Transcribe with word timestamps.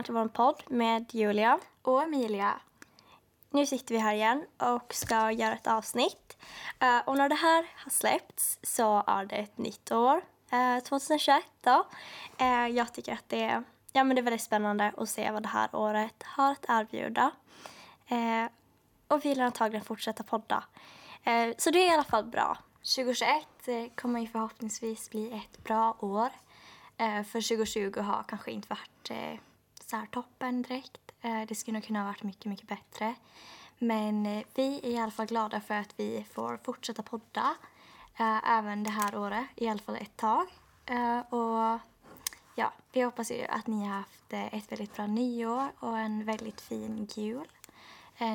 Välkomna 0.00 0.28
till 0.28 0.42
vår 0.42 0.52
podd 0.52 0.62
med 0.66 1.14
Julia. 1.14 1.58
Och 1.82 2.02
Emilia. 2.02 2.60
Nu 3.50 3.66
sitter 3.66 3.94
vi 3.94 4.00
här 4.00 4.14
igen 4.14 4.46
och 4.58 4.94
ska 4.94 5.30
göra 5.30 5.54
ett 5.54 5.66
avsnitt. 5.66 6.36
Eh, 6.78 6.98
och 7.06 7.16
när 7.16 7.28
det 7.28 7.34
här 7.34 7.66
har 7.76 7.90
släppts 7.90 8.58
så 8.62 9.02
är 9.06 9.24
det 9.24 9.36
ett 9.36 9.58
nytt 9.58 9.92
år, 9.92 10.22
eh, 10.50 10.82
2021 10.84 11.44
då. 11.60 11.86
Eh, 12.38 12.66
jag 12.66 12.94
tycker 12.94 13.12
att 13.12 13.28
det 13.28 13.42
är, 13.42 13.62
ja, 13.92 14.04
men 14.04 14.16
det 14.16 14.20
är 14.20 14.22
väldigt 14.22 14.42
spännande 14.42 14.92
att 14.96 15.08
se 15.08 15.30
vad 15.30 15.42
det 15.42 15.48
här 15.48 15.74
året 15.76 16.22
har 16.22 16.52
att 16.52 16.64
erbjuda. 16.68 17.30
Eh, 18.06 18.50
och 19.08 19.24
vi 19.24 19.28
vill 19.28 19.40
antagligen 19.40 19.84
fortsätta 19.84 20.22
podda. 20.22 20.64
Eh, 21.24 21.54
så 21.58 21.70
det 21.70 21.78
är 21.78 21.90
i 21.90 21.94
alla 21.94 22.04
fall 22.04 22.24
bra. 22.24 22.58
2021 22.96 23.46
eh, 23.66 23.86
kommer 23.94 24.20
ju 24.20 24.26
förhoppningsvis 24.26 25.10
bli 25.10 25.32
ett 25.32 25.64
bra 25.64 25.96
år. 26.00 26.30
Eh, 26.96 27.22
för 27.22 27.40
2020 27.40 28.00
har 28.00 28.24
kanske 28.28 28.50
inte 28.50 28.68
varit 28.68 29.10
eh, 29.10 29.40
så 29.90 29.96
här 29.96 30.06
toppen 30.06 30.62
direkt. 30.62 31.00
Eh, 31.20 31.42
det 31.48 31.54
skulle 31.54 31.72
nog 31.72 31.84
kunna 31.84 31.98
ha 31.98 32.06
varit 32.06 32.22
mycket, 32.22 32.44
mycket 32.44 32.68
bättre. 32.68 33.14
Men 33.78 34.26
eh, 34.26 34.44
vi 34.54 34.80
är 34.82 34.86
i 34.86 34.98
alla 34.98 35.10
fall 35.10 35.26
glada 35.26 35.60
för 35.60 35.74
att 35.74 35.94
vi 35.96 36.26
får 36.32 36.58
fortsätta 36.64 37.02
podda 37.02 37.54
eh, 38.18 38.50
även 38.50 38.84
det 38.84 38.90
här 38.90 39.18
året, 39.18 39.46
i 39.54 39.68
alla 39.68 39.80
fall 39.80 39.96
ett 39.96 40.16
tag. 40.16 40.46
Och 41.28 41.78
ja, 42.54 42.72
vi 42.92 43.02
hoppas 43.02 43.30
ju 43.30 43.44
att 43.44 43.66
ni 43.66 43.86
har 43.86 43.94
haft 43.94 44.32
ett 44.32 44.72
väldigt 44.72 44.96
bra 44.96 45.06
nyår 45.06 45.72
och 45.78 45.98
en 45.98 46.24
väldigt 46.24 46.60
fin 46.60 47.08
jul 47.14 47.48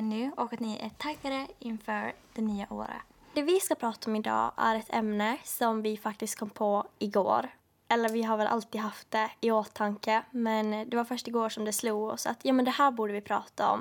nu 0.02 0.32
och 0.36 0.52
att 0.52 0.60
ni 0.60 0.78
är 0.78 0.88
taggade 0.88 1.46
inför 1.58 2.12
det 2.34 2.42
nya 2.42 2.66
året. 2.70 3.02
Det 3.34 3.42
vi 3.42 3.60
ska 3.60 3.74
prata 3.74 4.10
om 4.10 4.16
idag 4.16 4.52
är 4.56 4.76
ett 4.76 4.94
ämne 4.94 5.38
som 5.44 5.82
vi 5.82 5.96
faktiskt 5.96 6.38
kom 6.38 6.50
på 6.50 6.86
igår. 6.98 7.48
Eller 7.88 8.08
vi 8.08 8.22
har 8.22 8.36
väl 8.36 8.46
alltid 8.46 8.80
haft 8.80 9.10
det 9.10 9.30
i 9.40 9.50
åtanke, 9.50 10.22
men 10.30 10.90
det 10.90 10.96
var 10.96 11.04
först 11.04 11.28
igår 11.28 11.48
som 11.48 11.64
det 11.64 11.72
slog 11.72 12.10
oss 12.10 12.26
att 12.26 12.38
ja, 12.42 12.52
men 12.52 12.64
det 12.64 12.70
här 12.70 12.90
borde 12.90 13.12
vi 13.12 13.20
prata 13.20 13.70
om. 13.70 13.80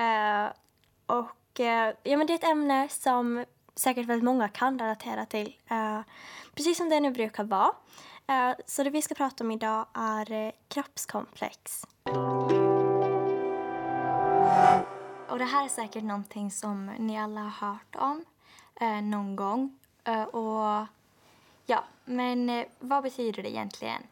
Uh, 0.00 0.50
och 1.06 1.60
uh, 1.60 1.94
ja, 2.02 2.16
men 2.16 2.26
det 2.26 2.32
är 2.32 2.34
ett 2.34 2.44
ämne 2.44 2.88
som 2.88 3.44
säkert 3.74 4.06
väldigt 4.06 4.24
många 4.24 4.48
kan 4.48 4.78
relatera 4.78 5.26
till, 5.26 5.56
uh, 5.70 6.00
precis 6.54 6.76
som 6.76 6.88
det 6.88 7.00
nu 7.00 7.10
brukar 7.10 7.44
vara. 7.44 7.72
Så 8.66 8.82
det 8.82 8.90
vi 8.90 9.02
ska 9.02 9.14
prata 9.14 9.44
om 9.44 9.50
idag 9.50 9.86
är 9.94 10.52
kroppskomplex. 10.68 11.84
Och 15.28 15.38
det 15.38 15.44
här 15.44 15.64
är 15.64 15.68
säkert 15.68 16.02
någonting 16.02 16.50
som 16.50 16.86
ni 16.86 17.18
alla 17.18 17.40
har 17.40 17.68
hört 17.68 17.96
om 17.96 18.24
någon 19.02 19.36
gång. 19.36 19.78
Och 20.32 20.86
ja, 21.70 21.84
men 22.04 22.50
eh, 22.50 22.66
vad 22.78 23.02
betyder 23.02 23.42
det 23.42 23.50
egentligen? 23.50 24.02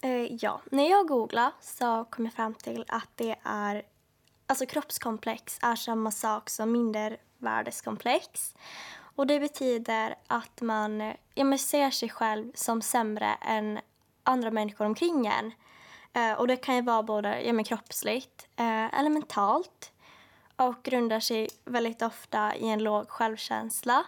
Eh, 0.00 0.34
ja, 0.34 0.60
när 0.70 0.90
jag 0.90 1.08
googlade 1.08 1.52
så 1.60 2.04
kom 2.10 2.24
jag 2.24 2.34
fram 2.34 2.54
till 2.54 2.84
att 2.88 3.08
det 3.14 3.36
är... 3.42 3.82
Alltså 4.46 4.66
kroppskomplex 4.66 5.58
är 5.62 5.76
samma 5.76 6.10
sak 6.10 6.50
som 6.50 6.72
mindervärdeskomplex. 6.72 8.54
Och 9.16 9.26
det 9.26 9.40
betyder 9.40 10.14
att 10.26 10.60
man 10.60 11.12
ja, 11.34 11.58
ser 11.58 11.90
sig 11.90 12.08
själv 12.08 12.52
som 12.54 12.82
sämre 12.82 13.34
än 13.40 13.80
andra 14.22 14.50
människor 14.50 14.84
omkring 14.84 15.26
en. 15.26 15.52
Eh, 16.12 16.38
och 16.38 16.48
det 16.48 16.56
kan 16.56 16.76
ju 16.76 16.82
vara 16.82 17.02
både 17.02 17.42
ja, 17.42 17.52
men 17.52 17.64
kroppsligt 17.64 18.48
eh, 18.56 18.98
eller 18.98 19.10
mentalt. 19.10 19.92
Och 20.56 20.82
grundar 20.82 21.20
sig 21.20 21.48
väldigt 21.64 22.02
ofta 22.02 22.56
i 22.56 22.68
en 22.68 22.82
låg 22.82 23.08
självkänsla. 23.08 24.04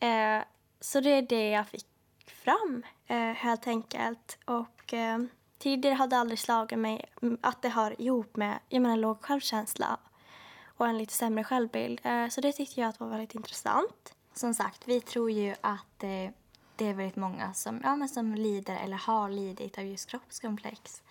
Eh, 0.00 0.40
så 0.84 1.00
det 1.00 1.10
är 1.10 1.22
det 1.22 1.50
jag 1.50 1.68
fick 1.68 1.86
fram, 2.26 2.82
eh, 3.06 3.16
helt 3.16 3.66
enkelt. 3.66 4.38
Och 4.44 4.94
eh, 4.94 5.18
tidigare 5.58 5.94
hade 5.94 6.16
det 6.16 6.20
aldrig 6.20 6.38
slagit 6.38 6.78
mig 6.78 7.04
att 7.40 7.62
det 7.62 7.68
har 7.68 8.00
ihop 8.00 8.36
med 8.36 8.58
jag 8.68 8.82
menar, 8.82 8.96
låg 8.96 9.22
självkänsla 9.22 9.98
och 10.76 10.86
en 10.86 10.98
lite 10.98 11.12
sämre 11.12 11.44
självbild. 11.44 12.00
Eh, 12.04 12.28
så 12.28 12.40
det 12.40 12.52
tyckte 12.52 12.80
jag 12.80 12.88
att 12.88 13.00
var 13.00 13.08
väldigt 13.08 13.34
intressant. 13.34 14.14
Som 14.34 14.54
sagt, 14.54 14.88
vi 14.88 15.00
tror 15.00 15.30
ju 15.30 15.54
att 15.60 16.02
eh, 16.02 16.30
det 16.76 16.86
är 16.86 16.94
väldigt 16.94 17.16
många 17.16 17.54
som, 17.54 17.80
ja, 17.82 17.96
men 17.96 18.08
som 18.08 18.34
lider 18.34 18.76
eller 18.76 18.96
har 18.96 19.30
lidit 19.30 19.78
av 19.78 19.84
just 19.84 20.10
kroppskomplex. 20.10 21.02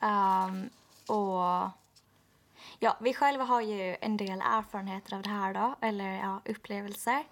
Um, 0.00 0.70
och 1.16 1.70
ja, 2.78 2.96
vi 3.00 3.14
själva 3.14 3.44
har 3.44 3.60
ju 3.60 3.96
en 4.00 4.16
del 4.16 4.40
erfarenheter 4.40 5.16
av 5.16 5.22
det 5.22 5.30
här 5.30 5.54
då, 5.54 5.74
eller 5.80 6.12
ja, 6.12 6.40
upplevelser. 6.44 7.24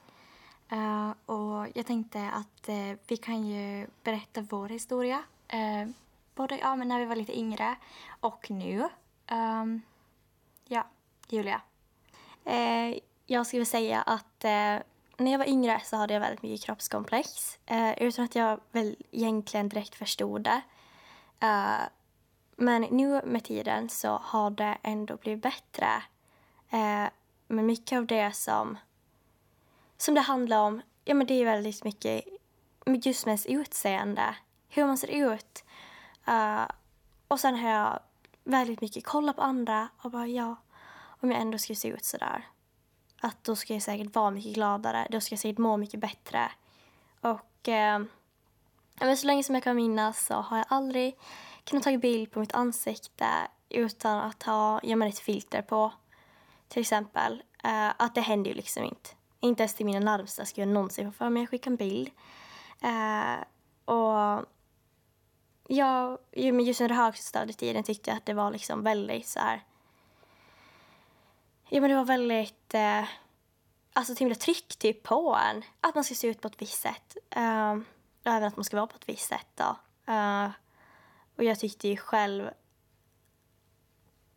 Uh, 0.73 1.11
och 1.27 1.67
jag 1.75 1.87
tänkte 1.87 2.31
att 2.31 2.69
uh, 2.69 2.97
vi 3.07 3.17
kan 3.17 3.47
ju 3.47 3.87
berätta 4.03 4.41
vår 4.41 4.69
historia. 4.69 5.23
Uh, 5.55 5.91
både 6.35 6.59
ja, 6.59 6.77
men 6.77 6.89
när 6.89 6.99
vi 6.99 7.05
var 7.05 7.17
lite 7.17 7.39
yngre 7.39 7.77
och 8.21 8.51
nu. 8.51 8.89
Um, 9.31 9.83
ja, 10.65 10.87
Julia. 11.29 11.61
Jag 13.27 13.47
skulle 13.47 13.65
säga 13.65 14.03
att 14.03 14.43
när 15.17 15.33
jag 15.33 15.39
var 15.39 15.49
yngre 15.49 15.81
så 15.85 15.97
hade 15.97 16.15
jag 16.15 16.21
väldigt 16.21 16.43
mycket 16.43 16.67
kroppskomplex. 16.67 17.59
Utan 17.97 18.25
att 18.25 18.35
jag 18.35 18.61
väl 18.73 18.97
egentligen 19.11 19.69
direkt 19.69 19.95
förstod 19.95 20.43
det. 20.43 20.63
Men 22.57 22.83
nu 22.83 23.21
med 23.25 23.45
tiden 23.45 23.89
så 23.89 24.09
har 24.23 24.51
det 24.51 24.79
ändå 24.83 25.17
blivit 25.17 25.43
bättre. 25.43 26.03
Eh, 26.71 27.09
men 27.49 27.67
mycket 27.67 27.99
av 27.99 28.07
det 28.07 28.33
som, 28.33 28.79
som 29.97 30.15
det 30.15 30.21
handlar 30.21 30.61
om, 30.61 30.83
ja 31.05 31.15
men 31.15 31.27
det 31.27 31.35
är 31.35 31.45
väldigt 31.45 31.85
mycket 31.85 32.25
just 32.87 33.27
med 33.27 33.31
ens 33.31 33.47
utseende. 33.47 34.37
Hur 34.69 34.87
man 34.87 34.99
ser 34.99 35.33
ut. 35.33 35.65
Uh, 36.29 36.65
och 37.29 37.41
sen 37.41 37.57
har 37.57 37.71
jag 37.71 38.01
väldigt 38.45 38.81
mycket 38.81 39.07
kollat 39.07 39.37
på 39.37 39.43
andra 39.43 39.89
och 40.03 40.11
bara 40.11 40.27
ja, 40.27 40.57
om 41.21 41.31
jag 41.31 41.41
ändå 41.41 41.59
skulle 41.59 41.77
se 41.77 41.89
ut 41.89 42.05
sådär. 42.05 42.49
Att 43.21 43.45
då 43.45 43.57
ska 43.57 43.73
jag 43.73 43.83
säkert 43.83 44.15
vara 44.15 44.31
mycket 44.31 44.55
gladare, 44.55 45.07
då 45.11 45.21
ska 45.21 45.33
jag 45.33 45.41
säkert 45.41 45.59
må 45.59 45.77
mycket 45.77 46.01
bättre. 46.01 46.51
Och 47.21 47.69
eh, 47.69 48.03
men 49.01 49.17
så 49.17 49.27
länge 49.27 49.45
som 49.45 49.55
jag 49.55 49.65
kan 49.65 49.77
minnas 49.77 50.27
så 50.27 50.35
har 50.35 50.57
jag 50.57 50.67
aldrig 50.69 51.19
kunnat 51.65 51.85
ta 51.85 51.99
bild 51.99 52.31
på 52.31 52.41
mitt 52.41 52.55
ansikte 52.55 53.27
utan 53.69 54.19
att 54.19 54.43
ha 54.43 54.81
ja, 54.83 54.97
men 54.97 55.09
ett 55.09 55.19
filter 55.19 55.63
på. 55.63 55.93
Till 56.69 56.81
exempel. 56.81 57.43
Eh, 57.65 57.89
att 57.97 58.15
det 58.15 58.21
händer 58.21 58.51
ju 58.51 58.57
liksom 58.57 58.85
inte. 58.85 59.11
Inte 59.45 59.63
ens 59.63 59.75
till 59.75 59.87
mina 59.87 60.01
närmsta 60.01 60.45
skulle 60.45 60.67
jag 60.67 60.75
någonsin 60.75 61.13
få 61.13 61.17
för 61.17 61.31
mig 61.31 61.43
att 61.43 61.51
skicka 61.51 61.71
en 61.71 61.77
bild. 61.77 62.11
Eh, 62.83 63.45
och 63.85 64.47
ja, 65.69 66.19
just 66.33 66.81
under 66.81 66.95
högstadietiden 66.95 67.83
tyckte 67.83 68.11
jag 68.11 68.17
att 68.17 68.27
det 68.27 68.35
var 68.35 68.51
liksom 68.51 68.83
väldigt 68.83 69.27
så 69.27 69.39
här 69.39 69.63
Ja 71.69 71.81
men 71.81 71.91
det 71.91 71.97
var 71.97 72.05
väldigt, 72.05 72.75
eh, 72.75 73.05
alltså 73.93 74.15
till 74.15 74.27
och 74.27 74.29
med 74.29 74.41
tryck 74.41 74.77
typ 74.77 75.03
på 75.03 75.37
en. 75.51 75.63
Att 75.81 75.95
man 75.95 76.05
ska 76.05 76.15
se 76.15 76.27
ut 76.27 76.41
på 76.41 76.49
ett 76.49 76.63
visst 76.63 76.81
sätt. 76.81 77.17
Eh, 77.31 77.73
och 78.25 78.31
även 78.31 78.45
att 78.45 78.57
man 78.57 78.65
ska 78.65 78.77
vara 78.77 78.87
på 78.87 78.97
ett 78.97 79.09
visst 79.09 79.29
sätt 79.29 79.47
då. 79.55 79.77
Eh, 80.13 80.49
och 81.37 81.45
jag 81.45 81.59
tyckte 81.59 81.89
ju 81.89 81.97
själv, 81.97 82.51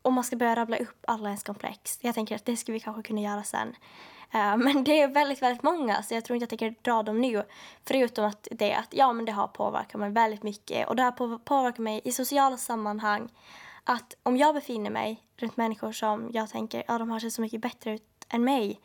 om 0.02 0.14
man 0.14 0.24
ska 0.24 0.36
börja 0.36 0.56
rabbla 0.56 0.78
upp 0.78 1.04
alla 1.08 1.30
ens 1.30 1.44
komplex, 1.44 2.00
jag 2.02 2.16
tänker 2.16 2.36
att 2.36 2.46
det 2.46 2.58
ska 2.58 2.72
vi 2.72 2.80
kanske 2.80 3.04
kunna 3.04 3.22
göra 3.22 3.44
sen. 3.44 3.76
Eh, 4.32 4.58
men 4.58 4.84
det 4.84 5.02
är 5.02 5.08
väldigt, 5.08 5.42
väldigt 5.42 5.64
många 5.64 6.04
så 6.04 6.14
jag 6.14 6.26
tror 6.26 6.36
inte 6.36 6.44
jag 6.44 6.50
tänker 6.50 6.84
dra 6.84 7.04
dem 7.04 7.22
nu. 7.22 7.44
Förutom 7.86 8.26
att 8.26 8.48
det, 8.52 8.74
att, 8.74 8.88
ja, 8.92 9.14
men 9.14 9.26
det 9.26 9.32
har 9.32 9.48
påverkat 9.48 10.00
mig 10.00 10.10
väldigt 10.10 10.44
mycket. 10.44 10.88
Och 10.88 10.96
det 10.96 11.04
har 11.04 11.38
påverkat 11.38 11.78
mig 11.80 12.02
i 12.04 12.12
sociala 12.12 12.58
sammanhang. 12.58 13.30
Att 13.84 14.16
om 14.24 14.38
jag 14.38 14.56
befinner 14.56 14.90
mig 14.90 15.24
runt 15.38 15.58
människor 15.58 15.92
som 15.92 16.30
jag 16.34 16.50
tänker, 16.50 16.84
ja 16.88 16.98
de 16.98 17.10
har 17.10 17.20
sett 17.20 17.34
så 17.34 17.42
mycket 17.42 17.62
bättre 17.62 17.94
ut 17.94 18.26
än 18.30 18.44
mig. 18.44 18.80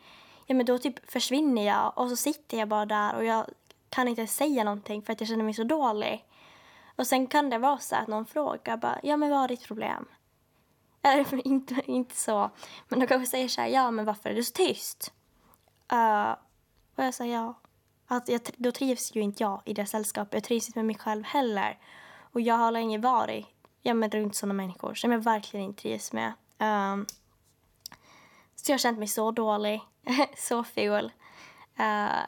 Ja 0.47 0.55
men 0.55 0.67
då 0.67 0.79
typ 0.79 1.11
försvinner 1.11 1.67
jag 1.67 1.93
och 1.97 2.09
så 2.09 2.17
sitter 2.17 2.59
jag 2.59 2.69
bara 2.69 2.87
där 2.87 3.17
och 3.17 3.25
jag 3.25 3.47
kan 3.89 4.09
inte 4.09 4.27
säga 4.27 4.65
någonting 4.65 5.03
för 5.03 5.13
att 5.13 5.21
jag 5.21 5.29
känner 5.29 5.45
mig 5.45 5.55
så 5.55 5.65
dålig. 5.65 6.25
Och 6.97 7.07
sen 7.07 7.27
kan 7.27 7.51
det 7.51 7.59
vara 7.59 7.79
så 7.79 7.97
att 7.97 8.09
någon 8.09 8.27
frågar 8.27 8.77
bara, 8.77 9.01
ja 9.03 9.17
men 9.17 9.31
vad 9.31 9.45
är 9.45 9.49
ditt 9.49 9.67
problem? 9.67 10.09
Eller 11.03 11.47
inte, 11.47 11.83
inte 11.87 12.17
så, 12.17 12.51
men 12.89 13.01
de 13.01 13.07
kanske 13.07 13.31
säger 13.31 13.49
så 13.49 13.61
här, 13.61 13.69
ja 13.69 13.91
men 13.91 14.05
varför 14.05 14.31
är 14.31 14.35
du 14.35 14.45
så 14.45 14.53
tyst? 14.53 15.13
Uh, 15.93 16.35
vad 16.95 17.07
jag 17.07 17.15
säga? 17.15 17.55
Att 18.07 18.29
jag, 18.29 18.41
då 18.57 18.73
trivs 18.73 19.15
ju 19.15 19.21
inte 19.21 19.43
jag 19.43 19.63
i 19.65 19.75
det 19.75 19.87
sällskapet. 19.87 20.35
Jag 20.35 20.45
trivs 20.45 20.69
inte 20.69 20.79
med 20.79 20.87
mig 20.87 20.99
själv 20.99 21.25
heller. 21.25 21.79
Och 22.33 22.41
jag 22.41 22.55
har 22.55 22.71
länge 22.71 22.99
varit 22.99 23.47
ja, 23.83 23.95
men 23.95 24.11
runt 24.11 24.37
sådana 24.37 24.55
människor 24.55 24.95
som 24.95 25.13
jag 25.13 25.19
verkligen 25.19 25.67
inte 25.67 25.83
trivs 25.83 26.13
med. 26.13 26.33
Um, 26.59 27.07
så 28.55 28.71
jag 28.71 28.75
har 28.75 28.79
känt 28.79 28.99
mig 28.99 29.09
så 29.09 29.31
dålig, 29.31 29.81
så 30.37 30.65
ful. 30.65 31.13
Eh, 31.77 31.85
uh, 31.85 32.25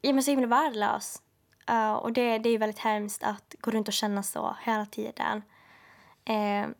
ja, 0.00 0.12
men 0.12 0.22
så 0.22 0.30
himla 0.30 0.46
värdelös. 0.46 1.22
Uh, 1.70 1.92
och 1.92 2.12
det, 2.12 2.38
det 2.38 2.48
är 2.48 2.58
väldigt 2.58 2.78
hemskt 2.78 3.22
att 3.22 3.54
gå 3.60 3.70
runt 3.70 3.88
och 3.88 3.94
känna 3.94 4.22
så 4.22 4.56
hela 4.62 4.86
tiden. 4.86 5.42
Uh, 6.30 6.74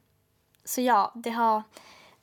så 0.64 0.80
ja, 0.80 1.12
det 1.14 1.30
har, 1.30 1.62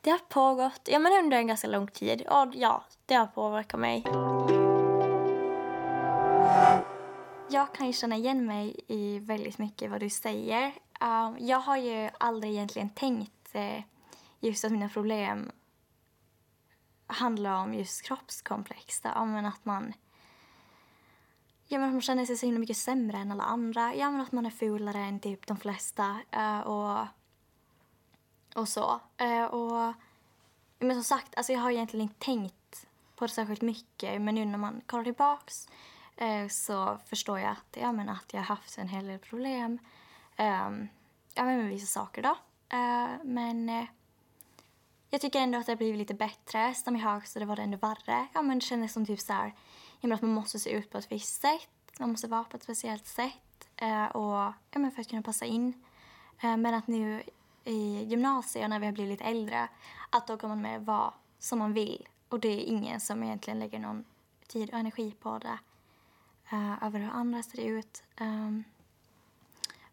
det 0.02 0.10
har 0.10 0.20
pågått 0.20 0.82
ja, 0.92 1.00
men 1.00 1.12
under 1.24 1.38
en 1.38 1.48
ganska 1.48 1.68
lång 1.68 1.88
tid. 1.88 2.22
Och 2.22 2.48
ja, 2.54 2.84
det 3.06 3.16
har 3.16 3.28
påverkat 3.28 3.80
mig. 3.80 4.06
jag 7.52 7.74
kan 7.74 7.88
ju 7.88 7.94
känna 7.94 8.16
igen 8.16 8.46
mig 8.46 8.76
i 8.88 9.20
väldigt 9.20 9.58
mycket 9.58 9.92
vad 9.92 10.00
du 10.00 10.10
säger. 10.10 10.68
Uh, 11.02 11.36
jag 11.40 11.60
har 11.60 11.78
ju 11.78 12.10
aldrig 12.20 12.54
egentligen 12.54 12.90
tänkt 12.90 13.56
uh, 13.56 13.82
just 14.40 14.66
att 14.66 14.72
mina 14.72 14.90
problem 14.90 15.52
handlar 17.08 17.64
om 17.64 17.74
just 17.74 18.02
kroppskomplex. 18.02 19.02
Då. 19.02 19.26
men 19.26 19.46
att 19.46 19.66
man 19.66 19.94
Ja, 21.72 21.80
men 21.80 21.92
man 21.92 22.02
känner 22.02 22.26
sig 22.26 22.38
så 22.38 22.46
himla 22.46 22.60
mycket 22.60 22.78
sämre 22.78 23.18
än 23.18 23.32
alla 23.32 23.44
andra. 23.44 23.96
Ja, 23.96 24.12
men 24.12 24.22
att 24.22 24.32
man 24.32 24.46
är 24.46 24.50
fulare 24.50 25.00
än 25.00 25.20
typ 25.20 25.48
de 25.48 25.58
flesta. 25.58 26.18
Uh, 26.36 26.60
och, 26.60 27.08
och 28.60 28.70
så. 28.70 29.00
Eh, 29.18 29.44
och, 29.44 29.94
men 30.80 30.96
som 30.96 31.04
sagt, 31.04 31.38
alltså 31.38 31.54
jag 31.54 31.60
har 31.60 31.72
egentligen 31.72 32.04
inte 32.04 32.26
tänkt 32.26 32.88
på 33.16 33.26
det 33.26 33.32
särskilt 33.32 33.62
mycket. 33.62 34.22
Men 34.22 34.36
nu 34.36 34.46
när 34.46 34.58
man 34.58 34.82
kollar 34.86 35.04
tillbaks 35.04 35.70
eh, 36.16 36.48
så 36.48 36.98
förstår 37.06 37.40
jag 37.40 37.52
att, 37.52 37.78
ja, 37.82 37.92
men 37.92 38.10
att 38.10 38.34
jag 38.34 38.40
har 38.40 38.46
haft 38.46 38.78
en 38.78 38.88
hel 38.88 39.08
del 39.08 39.20
problem. 39.20 39.80
Ehm, 40.36 40.88
ja, 41.34 41.44
men 41.44 41.58
med 41.58 41.70
vissa 41.70 42.00
saker 42.00 42.22
då. 42.22 42.38
Eh, 42.70 43.10
men 43.24 43.88
jag 45.10 45.22
tycker 45.22 45.40
ändå 45.40 45.58
att 45.58 45.66
det 45.66 45.72
har 45.72 45.78
blivit 45.78 45.98
lite 45.98 46.14
bättre. 46.14 46.74
Som 46.74 46.96
i 46.96 47.00
högstadiet 47.00 47.50
var 47.50 47.56
det 47.56 47.62
ändå 47.62 47.78
värre. 47.78 48.28
Ja, 48.34 48.42
men 48.42 48.60
det 48.60 48.66
kändes 48.66 48.94
som 48.94 49.06
typ 49.06 49.20
så 49.20 49.34
här 49.34 49.54
att 50.02 50.22
man 50.22 50.34
måste 50.34 50.60
se 50.60 50.70
ut 50.70 50.90
på 50.90 50.98
ett 50.98 51.12
visst 51.12 51.42
sätt, 51.42 51.70
man 52.00 52.12
måste 52.12 52.28
vara 52.28 52.44
på 52.44 52.58
ett 52.58 52.64
speciellt 52.64 53.08
sätt 53.08 53.70
eh, 53.76 54.06
och, 54.06 54.54
ja, 54.72 54.80
men 54.80 54.92
för 54.92 55.02
att 55.02 55.10
kunna 55.10 55.22
passa 55.22 55.46
in. 55.46 55.74
Eh, 56.42 56.58
men 56.58 56.74
att 56.74 56.88
nu 56.88 57.24
i 57.70 58.04
gymnasiet, 58.04 58.64
och 58.64 58.70
när 58.70 58.80
vi 58.80 58.86
har 58.86 58.94
blivit 58.94 59.12
lite 59.12 59.24
äldre, 59.24 59.68
att 60.10 60.28
då 60.28 60.38
kan 60.38 60.50
man 60.50 60.62
med 60.62 60.86
vara 60.86 61.14
som 61.40 61.60
man 61.60 61.74
vill. 61.74 62.08
Och 62.30 62.40
det 62.40 62.48
är 62.48 62.60
ingen 62.60 63.00
som 63.00 63.24
egentligen 63.24 63.60
lägger 63.60 63.80
någon 63.80 64.06
tid 64.48 64.70
och 64.70 64.80
energi 64.80 65.12
på 65.12 65.38
det. 65.38 65.60
Uh, 66.54 66.84
över 66.84 67.00
hur 67.00 67.10
andra 67.10 67.44
ser 67.44 67.62
ut. 67.62 68.04
Um, 68.20 68.64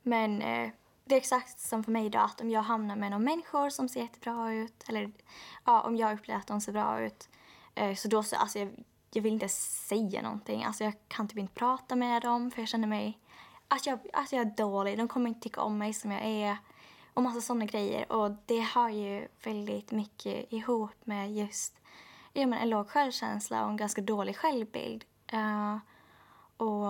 men 0.02 0.42
uh, 0.42 0.70
det 1.04 1.14
är 1.14 1.18
exakt 1.18 1.60
som 1.60 1.84
för 1.84 1.92
mig 1.92 2.06
idag, 2.06 2.24
att 2.24 2.40
om 2.40 2.50
jag 2.50 2.62
hamnar 2.62 2.96
med 2.96 3.10
några 3.10 3.24
människor 3.24 3.70
som 3.70 3.88
ser 3.88 4.00
jättebra 4.00 4.52
ut, 4.52 4.84
eller 4.88 5.12
ja, 5.64 5.80
om 5.80 5.96
jag 5.96 6.14
upplever 6.14 6.40
att 6.40 6.46
de 6.46 6.60
ser 6.60 6.72
bra 6.72 7.00
ut, 7.00 7.28
uh, 7.80 7.94
så 7.94 8.08
då 8.08 8.22
så, 8.22 8.36
alltså 8.36 8.58
jag, 8.58 8.84
jag 9.10 9.22
vill 9.22 9.32
inte 9.32 9.48
säga 9.48 10.22
någonting. 10.22 10.64
Alltså 10.64 10.84
jag 10.84 10.94
kan 11.08 11.28
typ 11.28 11.38
inte 11.38 11.54
prata 11.54 11.96
med 11.96 12.22
dem 12.22 12.50
för 12.50 12.62
jag 12.62 12.68
känner 12.68 12.88
mig 12.88 13.18
att 13.68 13.86
jag, 13.86 13.98
att 14.12 14.32
jag 14.32 14.40
är 14.40 14.56
dålig. 14.56 14.98
De 14.98 15.08
kommer 15.08 15.28
inte 15.28 15.40
tycka 15.40 15.60
om 15.60 15.78
mig 15.78 15.92
som 15.92 16.10
jag 16.10 16.24
är. 16.24 16.56
Och 17.16 17.22
massa 17.22 17.40
sådana 17.40 17.64
grejer. 17.64 18.12
Och 18.12 18.30
det 18.46 18.60
har 18.60 18.90
ju 18.90 19.28
väldigt 19.44 19.90
mycket 19.90 20.52
ihop 20.52 21.06
med 21.06 21.32
just 21.36 21.80
ja, 22.32 22.46
men 22.46 22.58
en 22.58 22.70
låg 22.70 22.88
självkänsla 22.88 23.64
och 23.64 23.70
en 23.70 23.76
ganska 23.76 24.00
dålig 24.00 24.36
självbild. 24.36 25.04
Uh, 25.32 25.76
och 26.56 26.86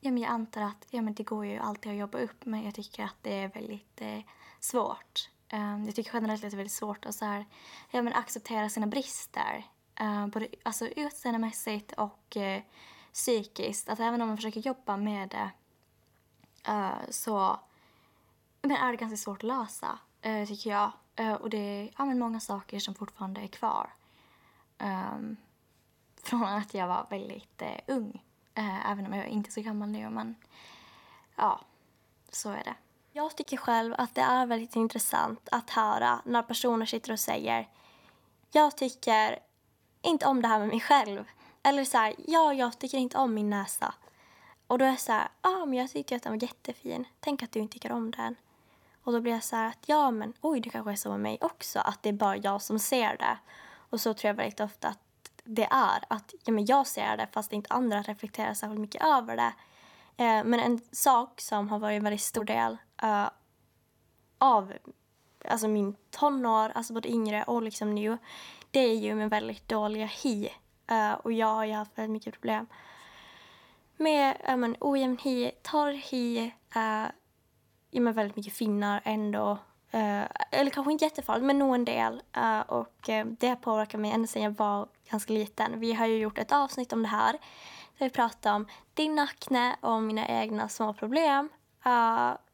ja, 0.00 0.10
men 0.10 0.18
jag 0.18 0.30
antar 0.30 0.60
att 0.62 0.86
ja, 0.90 1.02
men 1.02 1.14
det 1.14 1.22
går 1.22 1.46
ju 1.46 1.58
alltid 1.58 1.92
att 1.92 1.98
jobba 1.98 2.18
upp 2.18 2.44
men 2.44 2.64
jag 2.64 2.74
tycker 2.74 3.04
att 3.04 3.16
det 3.22 3.32
är 3.32 3.48
väldigt 3.48 4.00
eh, 4.00 4.20
svårt. 4.60 5.30
Um, 5.52 5.84
jag 5.84 5.94
tycker 5.94 6.10
generellt 6.14 6.44
att 6.44 6.50
det 6.50 6.54
är 6.54 6.56
väldigt 6.56 6.72
svårt 6.72 7.06
att 7.06 7.14
så 7.14 7.24
här, 7.24 7.46
ja, 7.90 8.02
men 8.02 8.12
acceptera 8.12 8.68
sina 8.68 8.86
brister. 8.86 9.66
Uh, 10.00 10.26
både 10.26 10.48
alltså, 10.62 10.86
utseendemässigt 10.86 11.92
och 11.92 12.36
uh, 12.36 12.62
psykiskt. 13.12 13.88
Att 13.88 14.00
även 14.00 14.22
om 14.22 14.28
man 14.28 14.36
försöker 14.36 14.60
jobba 14.60 14.96
med 14.96 15.28
det 15.28 15.50
uh, 16.72 17.10
så 17.10 17.60
men 18.66 18.76
är 18.76 18.90
det 18.90 18.96
ganska 18.96 19.16
svårt 19.16 19.38
att 19.38 19.42
lösa, 19.42 19.98
uh, 20.26 20.46
tycker 20.46 20.70
jag. 20.70 20.92
Eh, 21.16 21.32
och 21.32 21.50
det 21.50 21.58
är 21.58 21.90
ja, 21.98 22.04
men 22.04 22.18
många 22.18 22.40
saker 22.40 22.78
som 22.78 22.94
fortfarande 22.94 23.40
är 23.40 23.46
kvar. 23.46 23.90
Um, 24.78 25.36
från 26.22 26.44
att 26.44 26.74
jag 26.74 26.88
var 26.88 27.06
väldigt 27.10 27.62
eh, 27.62 27.78
ung. 27.86 28.22
även 28.84 29.06
om 29.06 29.12
jag 29.12 29.26
inte 29.26 29.48
är 29.48 29.52
så 29.52 29.60
gammal 29.60 29.88
nu. 29.88 30.10
Men 30.10 30.34
ja, 31.36 31.60
så 32.30 32.50
är 32.50 32.64
det. 32.64 32.74
Jag 33.12 33.36
tycker 33.36 33.56
själv 33.56 33.94
att 33.98 34.14
det 34.14 34.20
är 34.20 34.46
väldigt 34.46 34.76
intressant 34.76 35.48
att 35.52 35.70
höra 35.70 36.20
när 36.24 36.42
personer 36.42 36.86
sitter 36.86 37.12
och 37.12 37.20
säger 37.20 37.68
jag 38.50 38.76
tycker 38.76 39.38
inte 40.02 40.26
om 40.26 40.42
det 40.42 40.48
här 40.48 40.58
med 40.58 40.68
mig 40.68 40.80
själv. 40.80 41.24
Eller 41.62 41.84
så 41.84 41.98
här, 41.98 42.14
ja, 42.26 42.54
jag 42.54 42.78
tycker 42.78 42.98
inte 42.98 43.18
om 43.18 43.34
min 43.34 43.50
näsa. 43.50 43.94
Och 44.66 44.78
då 44.78 44.84
är 44.84 44.88
jag 44.88 45.00
så 45.00 45.12
här, 45.12 45.28
ja, 45.42 45.50
ah, 45.50 45.66
men 45.66 45.78
jag 45.78 45.90
tyckte 45.90 46.16
att 46.16 46.22
den 46.22 46.32
var 46.32 46.42
jättefin. 46.42 47.04
Tänk 47.20 47.42
att 47.42 47.52
du 47.52 47.60
inte 47.60 47.72
tycker 47.72 47.92
om 47.92 48.10
den. 48.10 48.36
Och 49.06 49.12
då 49.12 49.20
blir 49.20 49.32
jag 49.32 49.44
så 49.44 49.56
här 49.56 49.68
att, 49.68 49.78
ja, 49.86 50.10
men 50.10 50.32
oj, 50.40 50.60
det 50.60 50.70
kanske 50.70 50.92
är 50.92 50.96
så 50.96 51.10
med 51.10 51.20
mig 51.20 51.38
också. 51.40 51.78
Att 51.78 52.02
det 52.02 52.08
är 52.08 52.12
bara 52.12 52.36
jag 52.36 52.62
som 52.62 52.78
ser 52.78 53.16
det. 53.16 53.38
Och 53.90 54.00
så 54.00 54.14
tror 54.14 54.28
jag 54.28 54.34
väldigt 54.34 54.60
ofta 54.60 54.88
att 54.88 55.30
det 55.44 55.68
är. 55.70 56.04
Att 56.08 56.34
ja, 56.44 56.52
men 56.52 56.66
jag 56.66 56.86
ser 56.86 57.16
det 57.16 57.28
fast 57.32 57.52
inte 57.52 57.74
andra 57.74 58.02
reflekterar 58.02 58.54
särskilt 58.54 58.80
mycket 58.80 59.04
över 59.04 59.36
det. 59.36 59.52
Eh, 60.24 60.44
men 60.44 60.60
en 60.60 60.80
sak 60.92 61.40
som 61.40 61.68
har 61.68 61.78
varit 61.78 61.96
en 61.96 62.04
väldigt 62.04 62.20
stor 62.20 62.44
del 62.44 62.76
eh, 63.02 63.28
av 64.38 64.72
alltså 65.44 65.68
min 65.68 65.96
tonår, 66.10 66.72
alltså 66.74 66.92
både 66.92 67.08
yngre 67.08 67.42
och 67.42 67.62
liksom 67.62 67.94
nu, 67.94 68.18
det 68.70 68.80
är 68.80 68.94
ju 68.94 69.14
min 69.14 69.28
väldigt 69.28 69.68
dåliga 69.68 70.06
hy. 70.06 70.48
Uh, 70.92 71.12
och 71.12 71.32
jag 71.32 71.54
har 71.54 71.64
ju 71.64 71.72
haft 71.72 71.98
väldigt 71.98 72.12
mycket 72.12 72.34
problem 72.34 72.66
med 73.96 74.36
uh, 74.48 74.56
men, 74.56 74.76
ojämn 74.80 75.18
hy, 75.22 75.50
torr 75.62 75.92
hy, 75.92 76.50
uh, 76.76 77.06
ja, 77.96 78.02
men 78.02 78.12
väldigt 78.12 78.36
mycket 78.36 78.52
finnar 78.52 79.00
ändå. 79.04 79.58
Uh, 79.94 80.24
eller 80.50 80.70
kanske 80.70 80.92
inte 80.92 81.04
jättefarligt, 81.04 81.46
men 81.46 81.58
nog 81.58 81.74
en 81.74 81.84
del. 81.84 82.22
Uh, 82.36 82.60
och 82.60 83.08
uh, 83.08 83.24
det 83.24 83.48
har 83.48 83.56
påverkat 83.56 84.00
mig 84.00 84.10
ända 84.10 84.26
sedan 84.26 84.42
jag 84.42 84.50
var 84.50 84.88
ganska 85.10 85.32
liten. 85.32 85.80
Vi 85.80 85.92
har 85.92 86.06
ju 86.06 86.18
gjort 86.18 86.38
ett 86.38 86.52
avsnitt 86.52 86.92
om 86.92 87.02
det 87.02 87.08
här. 87.08 87.32
Där 87.98 88.06
vi 88.06 88.10
pratar 88.10 88.54
om 88.54 88.66
din 88.94 89.18
akne 89.18 89.76
och 89.80 90.02
mina 90.02 90.28
egna 90.28 90.68
små 90.68 90.92
problem. 90.92 91.48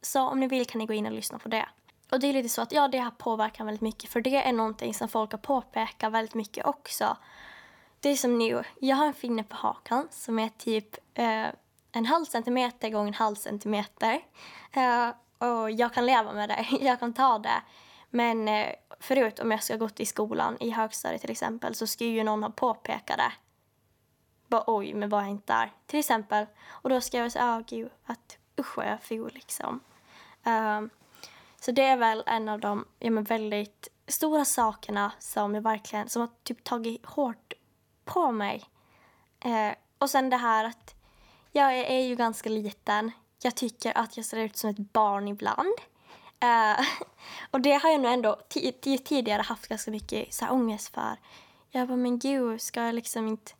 så 0.02 0.28
om 0.28 0.40
ni 0.40 0.46
vill 0.46 0.66
kan 0.66 0.78
ni 0.78 0.86
gå 0.86 0.92
in 0.92 1.06
och 1.06 1.12
lyssna 1.12 1.38
på 1.38 1.48
det. 1.48 1.68
Och 2.10 2.20
det 2.20 2.26
är 2.26 2.32
lite 2.32 2.48
så 2.48 2.62
att 2.62 2.72
ja, 2.72 2.88
det 2.88 2.98
har 2.98 3.10
påverkat 3.10 3.66
väldigt 3.66 3.80
mycket 3.80 4.10
för 4.10 4.20
det 4.20 4.36
är 4.36 4.52
någonting 4.52 4.94
som 4.94 5.08
folk 5.08 5.32
har 5.32 5.38
påpekat 5.38 6.12
väldigt 6.12 6.34
mycket 6.34 6.66
också. 6.66 7.16
Det 8.00 8.08
är 8.08 8.16
som 8.16 8.38
nu, 8.38 8.62
jag 8.80 8.96
har 8.96 9.06
en 9.06 9.14
finne 9.14 9.44
på 9.44 9.56
hakan 9.56 10.08
som 10.10 10.38
är 10.38 10.48
typ 10.48 10.96
en 11.92 12.06
halv 12.06 12.24
centimeter 12.24 12.88
gånger 12.90 13.08
en 13.08 13.14
halv 13.14 13.34
centimeter. 13.34 14.20
Och 15.42 15.70
jag 15.70 15.94
kan 15.94 16.06
leva 16.06 16.32
med 16.32 16.48
det, 16.48 16.66
jag 16.80 17.00
kan 17.00 17.12
ta 17.12 17.38
det. 17.38 17.62
Men 18.10 18.48
eh, 18.48 18.74
förut 19.00 19.38
om 19.38 19.50
jag 19.50 19.62
ska 19.62 19.76
gått 19.76 20.00
i 20.00 20.06
skolan 20.06 20.56
i 20.60 20.70
högstadiet 20.70 21.20
till 21.20 21.30
exempel 21.30 21.74
så 21.74 21.86
skulle 21.86 22.10
ju 22.10 22.24
någon 22.24 22.42
ha 22.42 22.50
påpekat 22.50 23.16
det. 23.16 23.32
Bara 24.46 24.64
oj, 24.66 24.94
men 24.94 25.08
var 25.08 25.20
jag 25.20 25.30
inte 25.30 25.52
där? 25.52 25.72
Till 25.86 25.98
exempel. 25.98 26.46
Och 26.68 26.90
då 26.90 27.00
ska 27.00 27.18
jag 27.18 27.32
säga, 27.32 27.44
ja 27.44 27.62
gud, 27.66 27.90
att 28.04 28.38
usch 28.60 28.76
vad 28.76 28.86
jag 28.86 29.02
for. 29.02 29.30
liksom. 29.30 29.80
Um, 30.44 30.90
så 31.60 31.72
det 31.72 31.82
är 31.82 31.96
väl 31.96 32.22
en 32.26 32.48
av 32.48 32.60
de 32.60 32.84
ja, 32.98 33.10
men 33.10 33.24
väldigt 33.24 33.88
stora 34.06 34.44
sakerna 34.44 35.12
som 35.18 35.54
jag 35.54 35.62
verkligen 35.62 36.08
som 36.08 36.20
har 36.20 36.30
typ 36.42 36.64
tagit 36.64 37.06
hårt 37.06 37.52
på 38.04 38.32
mig. 38.32 38.64
Uh, 39.44 39.74
och 39.98 40.10
sen 40.10 40.30
det 40.30 40.36
här 40.36 40.64
att 40.64 40.94
jag 41.52 41.74
är 41.74 42.00
ju 42.00 42.16
ganska 42.16 42.50
liten. 42.50 43.12
Jag 43.42 43.54
tycker 43.54 43.98
att 43.98 44.16
jag 44.16 44.26
ser 44.26 44.36
ut 44.36 44.56
som 44.56 44.70
ett 44.70 44.92
barn 44.92 45.28
ibland. 45.28 45.74
Uh, 46.44 46.86
och 47.50 47.60
det 47.60 47.72
har 47.72 47.90
jag 47.90 48.00
nog 48.00 48.12
ändå 48.12 48.38
tidigare 49.04 49.42
haft 49.42 49.68
ganska 49.68 49.90
mycket 49.90 50.34
så 50.34 50.44
här 50.44 50.52
ångest 50.52 50.94
för. 50.94 51.16
Jag 51.70 51.88
bara, 51.88 51.96
men 51.96 52.18
gud, 52.18 52.60
ska 52.60 52.82
jag 52.82 52.94
liksom 52.94 53.28
inte... 53.28 53.52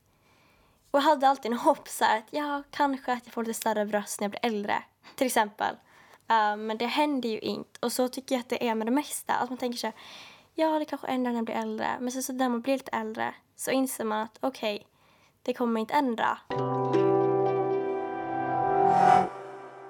Och 0.91 0.99
jag 0.99 1.05
hade 1.05 1.29
alltid 1.29 1.53
en 1.53 1.59
hopp 1.59 1.89
så 1.89 2.05
här, 2.05 2.19
att 2.19 2.29
ja, 2.31 2.63
kanske 2.71 3.13
att 3.13 3.21
jag 3.25 3.35
får 3.35 3.45
lite 3.45 3.61
större 3.61 3.87
bröst 3.87 4.21
när 4.21 4.25
jag 4.25 4.31
blir 4.31 4.47
äldre. 4.47 4.83
Till 5.15 5.27
exempel. 5.27 5.75
Uh, 6.31 6.57
men 6.57 6.79
det 6.79 6.87
händer 6.87 7.29
ju 7.29 7.39
inte. 7.39 7.79
Och 7.81 7.93
så 7.93 8.09
tycker 8.09 8.35
jag 8.35 8.41
att 8.41 8.49
det 8.49 8.69
är 8.69 8.75
med 8.75 8.87
det 8.87 8.91
mesta. 8.91 9.35
Att 9.35 9.51
man 9.51 9.59
tänker 9.59 9.79
så 9.79 9.87
här, 9.87 9.97
ja 10.55 10.79
det 10.79 10.85
kanske 10.85 11.07
ändrar 11.07 11.33
när 11.33 11.39
jag 11.39 11.45
blir 11.45 11.55
äldre. 11.55 11.97
Men 12.01 12.13
sen 12.13 12.23
så 12.23 12.33
när 12.33 12.49
man 12.49 12.61
blir 12.61 12.75
lite 12.75 12.97
äldre 12.97 13.35
så 13.57 13.71
inser 13.71 14.05
man 14.05 14.21
att 14.21 14.39
okej, 14.41 14.75
okay, 14.75 14.87
det 15.43 15.55
kommer 15.55 15.81
inte 15.81 15.95
ändra. 15.95 16.39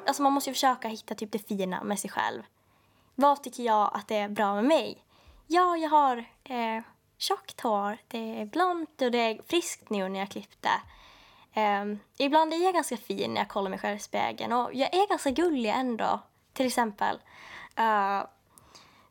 Alltså 0.06 0.22
man 0.22 0.32
måste 0.32 0.50
ju 0.50 0.54
försöka 0.54 0.88
hitta 0.88 1.14
typ 1.14 1.32
det 1.32 1.48
fina 1.48 1.84
med 1.84 1.98
sig 1.98 2.10
själv. 2.10 2.42
Vad 3.14 3.42
tycker 3.42 3.62
jag 3.62 3.90
att 3.94 4.08
det 4.08 4.16
är 4.16 4.28
bra 4.28 4.54
med 4.54 4.64
mig? 4.64 5.04
Ja, 5.46 5.76
jag 5.76 5.90
har 5.90 6.16
eh, 6.44 6.82
tjockt 7.18 7.60
hår, 7.60 7.98
det 8.08 8.40
är 8.40 8.46
blont 8.46 9.02
och 9.02 9.10
det 9.10 9.18
är 9.18 9.40
friskt 9.46 9.90
nu 9.90 10.08
när 10.08 10.20
jag 10.20 10.30
klippte. 10.30 10.70
Eh, 11.52 11.84
ibland 12.18 12.52
är 12.52 12.64
jag 12.64 12.74
ganska 12.74 12.96
fin 12.96 13.34
när 13.34 13.40
jag 13.40 13.48
kollar 13.48 13.70
mig 13.70 13.78
själv 13.78 13.96
i 13.96 14.00
spegeln 14.00 14.52
och 14.52 14.74
jag 14.74 14.94
är 14.94 15.08
ganska 15.08 15.30
gullig 15.30 15.70
ändå, 15.70 16.20
till 16.52 16.66
exempel. 16.66 17.16
Uh, 17.78 18.22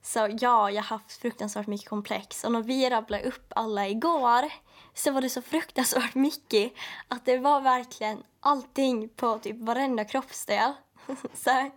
så 0.02 0.20
ja, 0.20 0.72
jag 0.72 0.84
har 0.84 0.98
haft 0.98 1.22
fruktansvärt 1.22 1.68
mycket 1.68 1.90
komplex 1.90 2.44
och 2.44 2.52
när 2.52 2.62
vi 2.62 2.90
rabblade 2.90 3.24
upp 3.24 3.54
alla 3.56 3.88
igår 3.88 4.52
så 4.94 5.12
var 5.12 5.22
det 5.22 5.30
så 5.30 5.42
fruktansvärt 5.42 6.16
mycket 6.16 6.74
att 7.08 7.26
det 7.26 7.38
var 7.38 7.62
verkligen 7.62 8.24
allting 8.40 9.10
på 9.10 9.40
typ 9.40 9.58
varenda 9.60 10.06
kroppsdel. 10.06 10.74
så, 11.34 11.72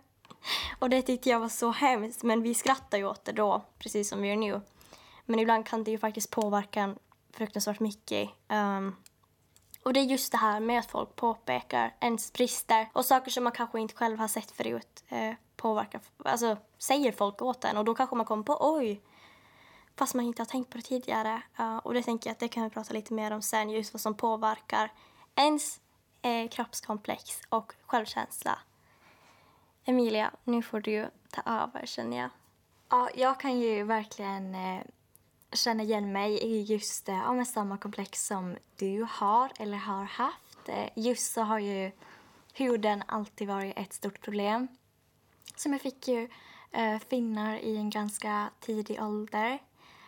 och 0.79 0.89
det 0.89 1.01
tyckte 1.01 1.29
jag 1.29 1.39
var 1.39 1.49
så 1.49 1.71
hemskt, 1.71 2.23
men 2.23 2.41
vi 2.41 2.53
skrattar 2.53 2.97
ju 2.97 3.05
åt 3.05 3.25
det 3.25 3.31
då, 3.31 3.61
precis 3.79 4.09
som 4.09 4.21
vi 4.21 4.27
gör 4.27 4.35
nu. 4.35 4.61
Men 5.25 5.39
ibland 5.39 5.65
kan 5.65 5.83
det 5.83 5.91
ju 5.91 5.97
faktiskt 5.97 6.29
påverka 6.29 6.81
en 6.81 6.97
fruktansvärt 7.33 7.79
mycket. 7.79 8.29
Um, 8.49 8.95
Och 9.83 9.93
det 9.93 9.99
är 9.99 10.03
just 10.03 10.31
det 10.31 10.37
här 10.37 10.59
med 10.59 10.79
att 10.79 10.91
folk 10.91 11.15
påpekar 11.15 11.95
ens 11.99 12.33
brister 12.33 12.89
och 12.93 13.05
saker 13.05 13.31
som 13.31 13.43
man 13.43 13.53
kanske 13.53 13.79
inte 13.79 13.95
själv 13.95 14.19
har 14.19 14.27
sett 14.27 14.51
förut 14.51 15.03
eh, 15.09 15.33
påverkar, 15.55 16.01
alltså 16.23 16.57
säger 16.77 17.11
folk 17.11 17.41
åt 17.41 17.65
en 17.65 17.77
och 17.77 17.85
då 17.85 17.95
kanske 17.95 18.15
man 18.15 18.25
kommer 18.25 18.43
på 18.43 18.57
oj, 18.59 19.01
fast 19.95 20.13
man 20.13 20.25
inte 20.25 20.41
har 20.41 20.45
tänkt 20.45 20.69
på 20.69 20.77
det 20.77 20.83
tidigare. 20.83 21.41
Uh, 21.59 21.77
och 21.77 21.93
det 21.93 22.03
tänker 22.03 22.29
jag 22.29 22.31
att 22.31 22.39
det 22.39 22.47
kan 22.47 22.63
vi 22.63 22.69
prata 22.69 22.93
lite 22.93 23.13
mer 23.13 23.31
om 23.31 23.41
sen, 23.41 23.69
just 23.69 23.93
vad 23.93 24.01
som 24.01 24.17
påverkar 24.17 24.91
ens 25.35 25.79
eh, 26.21 26.49
kroppskomplex 26.49 27.41
och 27.49 27.73
självkänsla. 27.85 28.59
Emilia, 29.85 30.31
nu 30.43 30.61
får 30.61 30.79
du 30.79 31.09
ta 31.29 31.41
över 31.45 31.85
känner 31.85 32.17
jag. 32.17 32.29
Ja, 32.89 33.09
jag 33.15 33.39
kan 33.39 33.59
ju 33.59 33.83
verkligen 33.83 34.55
eh, 34.55 34.81
känna 35.51 35.83
igen 35.83 36.11
mig 36.11 36.33
i 36.33 36.61
just 36.61 37.09
eh, 37.09 37.15
ja, 37.15 37.45
samma 37.45 37.77
komplex 37.77 38.27
som 38.27 38.57
du 38.75 39.07
har 39.09 39.51
eller 39.59 39.77
har 39.77 40.03
haft. 40.03 40.69
Eh, 40.69 40.89
just 40.95 41.33
så 41.33 41.41
har 41.41 41.59
ju 41.59 41.91
huden 42.53 43.03
alltid 43.05 43.47
varit 43.47 43.77
ett 43.77 43.93
stort 43.93 44.21
problem. 44.21 44.67
Som 45.55 45.71
jag 45.71 45.81
fick 45.81 46.07
ju 46.07 46.29
eh, 46.71 46.99
finnar 46.99 47.57
i 47.57 47.77
en 47.77 47.89
ganska 47.89 48.49
tidig 48.59 49.03
ålder. 49.03 49.59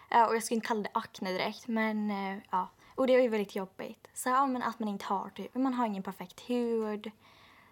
Eh, 0.10 0.24
och 0.24 0.36
jag 0.36 0.44
skulle 0.44 0.56
inte 0.56 0.68
kalla 0.68 0.82
det 0.82 0.90
akne 0.94 1.32
direkt, 1.32 1.68
men 1.68 2.12
eh, 2.12 2.38
ja. 2.52 2.70
Och 2.96 3.08
det 3.08 3.16
är 3.16 3.22
ju 3.22 3.28
väldigt 3.28 3.56
jobbigt. 3.56 4.08
Så 4.14 4.30
ja, 4.30 4.48
men 4.48 4.64
att 4.64 4.80
man 4.80 4.90
inte 4.90 5.06
har 5.06 5.30
typ, 5.30 5.56
man 5.56 5.74
har 5.74 5.86
ingen 5.86 6.04
perfekt 6.04 6.40
hud. 6.40 7.12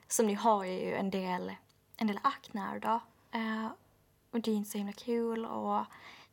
Som 0.08 0.27
nu 0.27 0.36
har 0.36 0.63
jag 0.63 0.75
ju 0.75 0.96
en 0.96 1.10
del, 1.10 1.56
en 1.98 2.08
del 2.08 2.20
akne 2.24 2.80
då. 2.80 3.00
Eh, 3.32 3.68
och 4.32 4.42
det 4.42 4.51
är 4.51 4.56
inte 4.56 4.70
så 4.70 4.77
himla 4.77 4.94
kul 4.94 5.46
och 5.46 5.86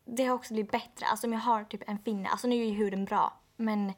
det 0.05 0.25
har 0.25 0.35
också 0.35 0.55
blivit 0.55 0.73
bättre. 0.73 1.07
Alltså 1.07 1.27
om 1.27 1.33
jag 1.33 1.41
har 1.41 1.65
typ 1.65 1.83
en 1.87 1.99
finne, 1.99 2.29
alltså 2.29 2.47
nu 2.49 2.55
är 2.55 2.65
ju 2.65 2.73
huden 2.73 3.05
bra. 3.05 3.33
Men 3.57 3.93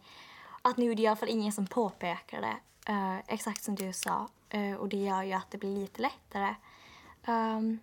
att 0.63 0.77
nu 0.77 0.91
är 0.91 0.95
det 0.95 1.03
i 1.03 1.07
alla 1.07 1.17
fall 1.17 1.29
ingen 1.29 1.53
som 1.53 1.67
påpekar 1.67 2.41
det. 2.41 2.57
Uh, 2.93 3.19
exakt 3.27 3.63
som 3.63 3.75
du 3.75 3.93
sa. 3.93 4.29
Uh, 4.55 4.75
och 4.75 4.89
det 4.89 4.97
gör 4.97 5.23
ju 5.23 5.33
att 5.33 5.51
det 5.51 5.59
blir 5.59 5.77
lite 5.77 6.03
lättare. 6.03 6.55
Um, 7.27 7.79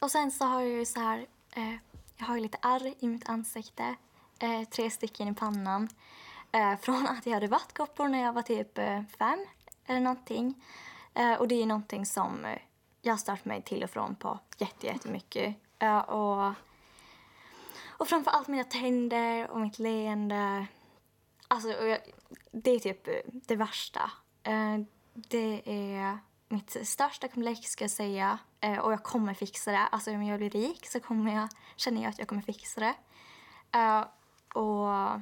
och 0.00 0.10
sen 0.10 0.30
så 0.30 0.44
har 0.44 0.60
jag 0.60 0.70
ju 0.70 0.84
så 0.84 1.00
här, 1.00 1.26
uh, 1.56 1.76
jag 2.16 2.26
har 2.26 2.36
ju 2.36 2.42
lite 2.42 2.58
ärr 2.62 3.04
i 3.04 3.08
mitt 3.08 3.28
ansikte. 3.28 3.94
Eh, 4.38 4.64
tre 4.64 4.90
stycken 4.90 5.28
i 5.28 5.34
pannan. 5.34 5.88
Eh, 6.52 6.76
från 6.80 7.06
att 7.06 7.26
jag 7.26 7.34
hade 7.34 7.46
vattkoppor 7.46 8.08
när 8.08 8.22
jag 8.22 8.32
var 8.32 8.42
typ 8.42 8.78
eh, 8.78 9.02
fem 9.18 9.38
eller 9.86 10.00
någonting. 10.00 10.64
och 11.38 11.48
det 11.48 11.62
är 11.62 11.66
någonting 11.66 12.06
som 12.06 12.56
jag 13.02 13.12
har 13.12 13.18
stört 13.18 13.44
mig 13.44 13.62
till 13.62 13.84
och 13.84 13.90
från 13.90 14.16
på 14.16 14.38
jättemycket. 14.58 15.56
och 16.06 16.52
och 17.96 18.08
framför 18.08 18.30
allt 18.30 18.48
mina 18.48 18.64
tänder 18.64 19.50
och 19.50 19.60
mitt 19.60 19.78
leende. 19.78 20.66
Alltså, 21.48 21.68
jag, 21.68 21.98
det 22.52 22.70
är 22.70 22.78
typ 22.78 23.08
det 23.48 23.56
värsta. 23.56 24.10
Det 25.14 25.62
är 25.64 26.18
mitt 26.54 26.88
största 26.88 27.28
komplex 27.28 27.60
ska 27.60 27.84
jag 27.84 27.90
säga. 27.90 28.38
Uh, 28.64 28.78
och 28.78 28.92
jag 28.92 29.02
kommer 29.02 29.34
fixa 29.34 29.72
det. 29.72 29.78
Alltså 29.78 30.10
om 30.10 30.22
jag 30.22 30.38
blir 30.38 30.50
rik 30.50 30.86
så 30.86 31.00
kommer 31.00 31.34
jag, 31.34 31.48
känner 31.76 32.02
jag 32.02 32.10
att 32.10 32.18
jag 32.18 32.28
kommer 32.28 32.42
fixa 32.42 32.80
det. 32.80 32.94
Uh, 33.78 34.04
och 34.62 35.20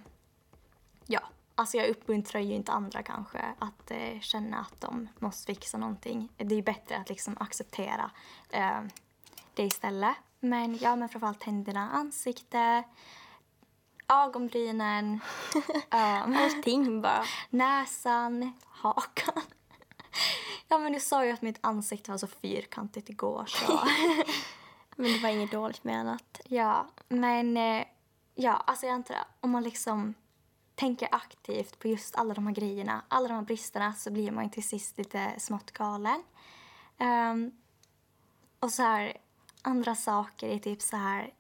ja, 1.07 1.21
alltså 1.55 1.77
jag 1.77 1.89
uppmuntrar 1.89 2.41
ju 2.41 2.55
inte 2.55 2.73
andra 2.73 3.03
kanske 3.03 3.39
att 3.59 3.91
uh, 3.91 4.21
känna 4.21 4.61
att 4.61 4.81
de 4.81 5.09
måste 5.19 5.55
fixa 5.55 5.79
någonting. 5.79 6.29
Det 6.37 6.55
är 6.55 6.63
bättre 6.63 6.97
att 6.97 7.09
liksom 7.09 7.37
acceptera 7.41 8.11
det 9.55 9.63
istället. 9.63 10.17
Men 10.41 10.79
ja, 10.79 10.97
men 10.97 11.09
framförallt 11.09 11.41
tänderna, 11.41 11.91
ansikte, 11.91 12.85
ögonbrynen. 14.09 15.21
um, 15.55 16.37
Allting 16.39 17.01
bara. 17.01 17.25
Näsan, 17.51 18.53
hakan. 18.69 19.43
Ja, 20.73 20.79
men 20.79 20.93
du 20.93 21.01
sa 21.01 21.25
ju 21.25 21.33
att 21.33 21.43
mitt 21.43 21.59
ansikte 21.61 22.11
var 22.11 22.19
så 22.19 22.27
fyrkantigt 22.27 23.11
igår. 23.11 23.45
Så. 23.47 23.81
men 24.97 25.13
det 25.13 25.19
var 25.19 25.29
inget 25.29 25.51
dåligt 25.51 25.85
menat. 25.85 26.41
Ja, 26.45 26.87
men 27.09 27.57
eh, 27.57 27.85
ja, 28.35 28.53
alltså 28.53 28.87
jag 28.87 28.95
antar 28.95 29.17
om 29.41 29.51
man 29.51 29.63
liksom 29.63 30.15
tänker 30.75 31.09
aktivt 31.13 31.79
på 31.79 31.89
just 31.89 32.17
alla 32.17 32.35
de 32.35 32.47
här 32.47 32.55
grejerna, 32.55 33.03
alla 33.09 33.29
de 33.29 33.35
här 33.35 33.43
bristerna 33.43 33.93
så 33.93 34.11
blir 34.11 34.31
man 34.31 34.51
till 34.51 34.69
sist 34.69 34.99
lite 34.99 35.35
smått 35.39 35.71
galen. 35.71 36.23
Um, 36.99 37.53
och 38.61 38.71
så 38.71 38.83
här, 38.83 39.17
andra 39.63 39.95
saker 39.95 40.49
är 40.49 40.59
typ 40.59 40.83
så 40.83 40.97
här 40.97 41.35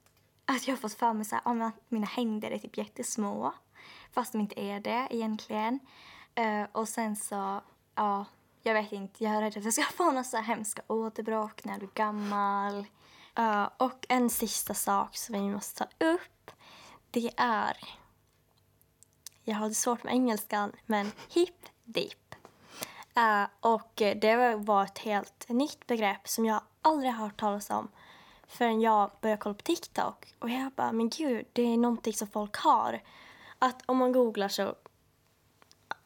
att 0.44 0.68
jag 0.68 0.74
har 0.74 0.80
fått 0.80 0.94
för 0.94 1.12
mig 1.12 1.24
så 1.24 1.36
här, 1.44 1.62
att 1.62 1.74
mina 1.88 2.06
händer 2.06 2.50
är 2.50 2.58
typ 2.58 2.78
jättesmå 2.78 3.52
fast 4.10 4.32
de 4.32 4.40
inte 4.40 4.60
är 4.60 4.80
det 4.80 5.06
egentligen. 5.10 5.78
Uh, 6.40 6.66
och 6.72 6.88
sen 6.88 7.16
så, 7.16 7.60
ja, 7.94 8.24
jag 8.62 8.75
vet 8.75 8.92
inte, 8.92 9.25
jag 9.25 9.35
är 9.35 9.40
rädd 9.40 9.57
att 9.59 9.64
jag 9.64 9.73
ska 9.73 9.83
få 9.97 10.11
några 10.11 10.40
hemska 10.40 10.83
åderbråck 10.87 11.64
när 11.64 11.73
jag 11.73 11.78
blir 11.78 11.90
gammal. 11.95 12.87
Uh, 13.38 13.69
och 13.76 14.07
en 14.09 14.31
sista 14.31 14.75
sak 14.75 15.16
som 15.16 15.33
vi 15.33 15.40
måste 15.40 15.85
ta 15.85 16.07
upp, 16.07 16.50
det 17.11 17.31
är, 17.37 17.76
jag 19.45 19.57
har 19.57 19.71
svårt 19.71 20.04
med 20.04 20.12
engelskan, 20.12 20.73
men 20.87 21.12
hip 21.28 21.66
dip. 21.85 22.35
Uh, 23.19 23.47
och 23.61 23.92
det 23.97 24.57
var 24.57 24.85
ett 24.85 24.99
helt 24.99 25.49
nytt 25.49 25.87
begrepp 25.87 26.28
som 26.28 26.45
jag 26.45 26.61
aldrig 26.83 27.12
har 27.12 27.25
hört 27.25 27.40
talas 27.40 27.71
om 27.71 27.88
förrän 28.52 28.81
jag 28.81 29.11
började 29.21 29.40
kolla 29.40 29.54
på 29.54 29.62
TikTok. 29.62 30.35
Och 30.38 30.50
jag 30.50 30.73
bara, 30.73 30.92
men 30.92 31.09
gud, 31.09 31.47
det 31.52 31.62
är 31.62 31.76
någonting 31.76 32.12
som 32.12 32.28
folk 32.28 32.57
har. 32.57 33.02
Att 33.59 33.83
om 33.87 33.97
man 33.97 34.12
googlar 34.12 34.49
så... 34.49 34.75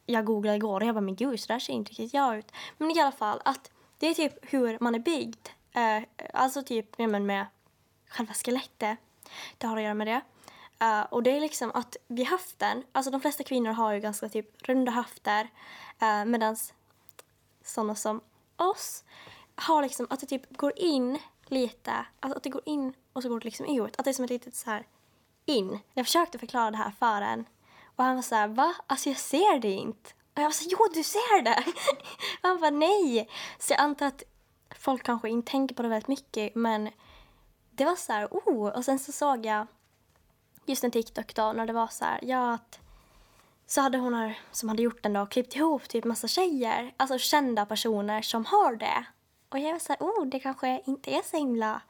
Jag 0.09 0.25
googlade 0.25 0.57
igår 0.57 0.81
och 0.81 0.87
jag 0.87 0.95
bara, 0.95 1.01
men 1.01 1.15
gud, 1.15 1.39
så 1.39 1.53
där 1.53 1.59
ser 1.59 1.73
inte 1.73 1.91
riktigt 1.91 2.13
jag 2.13 2.37
ut. 2.37 2.51
Men 2.77 2.91
i 2.91 2.99
alla 2.99 3.11
fall, 3.11 3.41
att 3.45 3.71
det 3.97 4.07
är 4.07 4.13
typ 4.13 4.33
hur 4.41 4.77
man 4.81 4.95
är 4.95 4.99
byggd. 4.99 5.47
Uh, 5.77 6.07
alltså 6.33 6.63
typ 6.63 6.95
ja, 6.97 7.07
men 7.07 7.25
med 7.25 7.45
själva 8.09 8.33
skelettet. 8.33 8.97
Det 9.57 9.67
har 9.67 9.77
att 9.77 9.83
göra 9.83 9.93
med 9.93 10.07
det. 10.07 10.21
Uh, 10.85 11.01
och 11.01 11.23
det 11.23 11.37
är 11.37 11.41
liksom 11.41 11.71
att 11.73 11.97
vid 12.07 12.27
höften, 12.27 12.83
alltså 12.91 13.11
de 13.11 13.21
flesta 13.21 13.43
kvinnor 13.43 13.71
har 13.71 13.93
ju 13.93 13.99
ganska 13.99 14.29
typ 14.29 14.67
runda 14.67 14.91
höfter. 14.91 15.47
Eh, 16.01 16.19
uh, 16.19 16.25
Medan 16.25 16.57
sådana 17.63 17.95
som 17.95 18.21
oss 18.55 19.03
har 19.55 19.81
liksom 19.81 20.07
att 20.09 20.19
det 20.19 20.25
typ 20.25 20.57
går 20.57 20.73
in 20.75 21.19
lite, 21.45 22.05
alltså 22.19 22.37
att 22.37 22.43
det 22.43 22.49
går 22.49 22.61
in 22.65 22.93
och 23.13 23.23
så 23.23 23.29
går 23.29 23.39
det 23.39 23.45
liksom 23.45 23.65
ut. 23.65 23.95
Att 23.97 24.05
det 24.05 24.11
är 24.11 24.13
som 24.13 24.25
ett 24.25 24.31
litet 24.31 24.55
så 24.55 24.69
här 24.69 24.87
in. 25.45 25.79
Jag 25.93 26.05
försökte 26.05 26.39
förklara 26.39 26.71
det 26.71 26.77
här 26.77 26.91
för 26.99 27.21
en 27.21 27.45
och 27.97 28.03
han 28.03 28.15
var 28.15 28.23
så 28.23 28.35
här, 28.35 28.47
va? 28.47 28.75
Alltså 28.87 29.09
jag 29.09 29.17
ser 29.17 29.59
det 29.59 29.71
inte. 29.71 30.09
Och 30.33 30.41
jag 30.41 30.43
var 30.43 30.51
så 30.51 30.63
här, 30.63 30.71
jo 30.71 30.87
du 30.93 31.03
ser 31.03 31.41
det! 31.41 31.63
och 31.67 32.39
han 32.41 32.61
var 32.61 32.71
nej! 32.71 33.29
Så 33.59 33.73
jag 33.73 33.79
antar 33.79 34.05
att 34.05 34.23
folk 34.79 35.03
kanske 35.03 35.29
inte 35.29 35.51
tänker 35.51 35.75
på 35.75 35.81
det 35.81 35.89
väldigt 35.89 36.07
mycket 36.07 36.55
men 36.55 36.89
det 37.71 37.85
var 37.85 37.95
så 37.95 38.13
här, 38.13 38.27
oh! 38.31 38.67
Och 38.77 38.85
sen 38.85 38.99
så 38.99 39.11
såg 39.11 39.45
jag 39.45 39.67
just 40.65 40.83
en 40.83 40.91
TikTok 40.91 41.35
då 41.35 41.53
när 41.53 41.65
det 41.65 41.73
var 41.73 41.87
så 41.87 42.05
här, 42.05 42.19
ja 42.21 42.53
att 42.53 42.79
så 43.67 43.81
hade 43.81 43.97
hon 43.97 44.13
här, 44.13 44.39
som 44.51 44.69
hade 44.69 44.83
gjort 44.83 45.03
den 45.03 45.13
då 45.13 45.25
klippt 45.25 45.55
ihop 45.55 45.89
typ 45.89 46.03
massa 46.05 46.27
tjejer, 46.27 46.93
alltså 46.97 47.17
kända 47.17 47.65
personer 47.65 48.21
som 48.21 48.45
har 48.45 48.75
det. 48.75 49.05
Och 49.49 49.59
jag 49.59 49.71
var 49.71 49.79
så 49.79 49.93
här, 49.93 49.99
oh, 49.99 50.25
det 50.25 50.39
kanske 50.39 50.81
inte 50.85 51.11
är 51.11 51.21
så 51.21 51.37
himla 51.37 51.81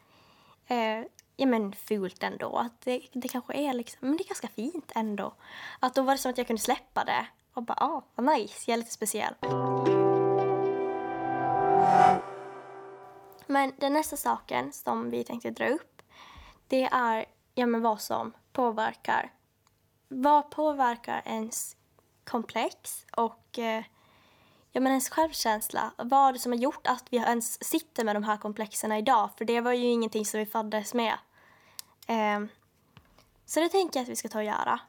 eh, 0.67 1.05
ja, 1.37 1.45
men 1.45 1.73
fult 1.73 2.23
ändå. 2.23 2.57
Att 2.57 2.81
det, 2.81 3.01
det 3.13 3.27
kanske 3.27 3.53
är 3.53 3.73
liksom, 3.73 3.99
men 4.01 4.17
det 4.17 4.23
är 4.23 4.27
ganska 4.27 4.47
fint 4.47 4.91
ändå. 4.95 5.33
Att 5.79 5.95
då 5.95 6.01
var 6.01 6.13
det 6.13 6.17
som 6.17 6.31
att 6.31 6.37
jag 6.37 6.47
kunde 6.47 6.61
släppa 6.61 7.03
det 7.03 7.27
och 7.53 7.63
bara, 7.63 7.77
ah, 7.77 8.03
vad 8.15 8.25
nice, 8.25 8.63
jag 8.67 8.73
är 8.73 8.77
lite 8.77 8.91
speciell. 8.91 9.33
Men 13.47 13.73
den 13.77 13.93
nästa 13.93 14.17
saken 14.17 14.73
som 14.73 15.09
vi 15.09 15.23
tänkte 15.23 15.49
dra 15.49 15.67
upp, 15.69 16.01
det 16.67 16.83
är 16.83 17.25
ja, 17.55 17.65
men 17.65 17.81
vad 17.81 18.01
som 18.01 18.33
påverkar. 18.53 19.33
Vad 20.07 20.51
påverkar 20.51 21.21
ens 21.25 21.75
komplex 22.23 23.05
och 23.11 23.59
eh, 23.59 23.83
ja, 24.71 24.81
men 24.81 24.87
ens 24.87 25.09
självkänsla. 25.09 25.91
Vad 25.97 26.29
är 26.29 26.33
det 26.33 26.39
som 26.39 26.51
har 26.51 26.59
gjort 26.59 26.87
att 26.87 27.05
vi 27.09 27.17
ens 27.17 27.63
sitter 27.63 28.03
med 28.03 28.15
de 28.15 28.23
här 28.23 28.37
komplexerna 28.37 28.97
idag? 28.97 29.29
För 29.37 29.45
det 29.45 29.61
var 29.61 29.73
ju 29.73 29.85
ingenting 29.85 30.25
som 30.25 30.39
vi 30.39 30.45
föddes 30.45 30.93
med. 30.93 31.17
Eh, 32.07 32.45
så 33.45 33.59
det 33.59 33.69
tänker 33.69 33.99
jag 33.99 34.03
att 34.03 34.09
vi 34.09 34.15
ska 34.15 34.29
ta 34.29 34.37
och 34.37 34.43
göra. 34.43 34.79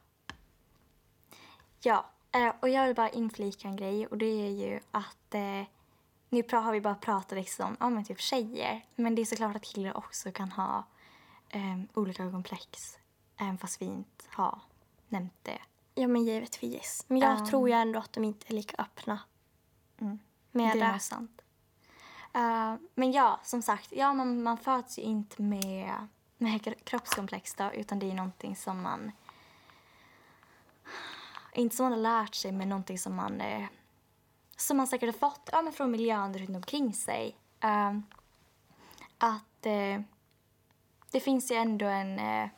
Ja, 1.81 2.05
eh, 2.31 2.53
och 2.59 2.69
jag 2.69 2.87
vill 2.87 2.95
bara 2.95 3.09
inflika 3.09 3.67
en 3.67 3.75
grej 3.75 4.07
och 4.07 4.17
det 4.17 4.25
är 4.25 4.49
ju 4.49 4.79
att 4.91 5.35
eh, 5.35 5.63
nu 6.29 6.43
har 6.51 6.71
vi 6.71 6.81
bara 6.81 6.95
pratat 6.95 7.31
liksom 7.31 7.77
om 7.79 7.97
ja, 7.97 8.03
typ 8.03 8.19
tjejer. 8.19 8.85
Men 8.95 9.15
det 9.15 9.21
är 9.21 9.25
såklart 9.25 9.55
att 9.55 9.63
killar 9.65 9.97
också 9.97 10.31
kan 10.31 10.51
ha 10.51 10.83
eh, 11.49 11.79
olika 11.93 12.31
komplex. 12.31 12.97
Även 13.37 13.57
fast 13.57 13.81
vi 13.81 13.85
inte 13.85 14.25
har 14.29 14.61
nämnt 15.07 15.33
det. 15.43 15.59
Ja 15.95 16.07
men 16.07 16.25
givetvis. 16.25 17.05
Men 17.07 17.19
jag 17.19 17.39
um, 17.39 17.45
tror 17.45 17.69
ju 17.69 17.75
ändå 17.75 17.99
att 17.99 18.13
de 18.13 18.23
inte 18.23 18.45
är 18.47 18.53
lika 18.53 18.75
öppna 18.81 19.19
Mm. 20.01 20.19
Med 20.51 20.77
det 20.77 20.81
är 20.81 20.93
det. 20.93 20.99
sant. 20.99 21.41
Uh, 22.35 22.87
men 22.95 23.11
ja, 23.11 23.39
som 23.43 23.61
sagt, 23.61 23.91
ja, 23.91 24.13
man, 24.13 24.43
man 24.43 24.57
föds 24.57 24.99
ju 24.99 25.01
inte 25.01 25.41
med, 25.41 26.07
med 26.39 26.85
kroppskomplex 26.85 27.53
då, 27.53 27.71
utan 27.73 27.99
det 27.99 28.11
är 28.11 28.13
någonting 28.13 28.55
som 28.55 28.81
man 28.81 29.11
inte 31.53 31.75
som 31.75 31.83
man 31.83 31.91
har 31.91 31.99
lärt 31.99 32.35
sig, 32.35 32.51
men 32.51 32.69
någonting 32.69 32.99
som 32.99 33.15
man, 33.15 33.41
eh, 33.41 33.65
som 34.57 34.77
man 34.77 34.87
säkert 34.87 35.07
har 35.07 35.29
fått 35.29 35.49
ja, 35.51 35.61
men 35.61 35.73
från 35.73 35.91
miljön 35.91 36.37
runt 36.37 36.55
omkring 36.55 36.93
sig. 36.93 37.35
Uh, 37.63 37.99
att 39.17 39.65
uh, 39.65 40.01
det 41.11 41.19
finns 41.19 41.51
ju 41.51 41.55
ändå 41.55 41.85
en 41.85 42.19
uh, 42.19 42.49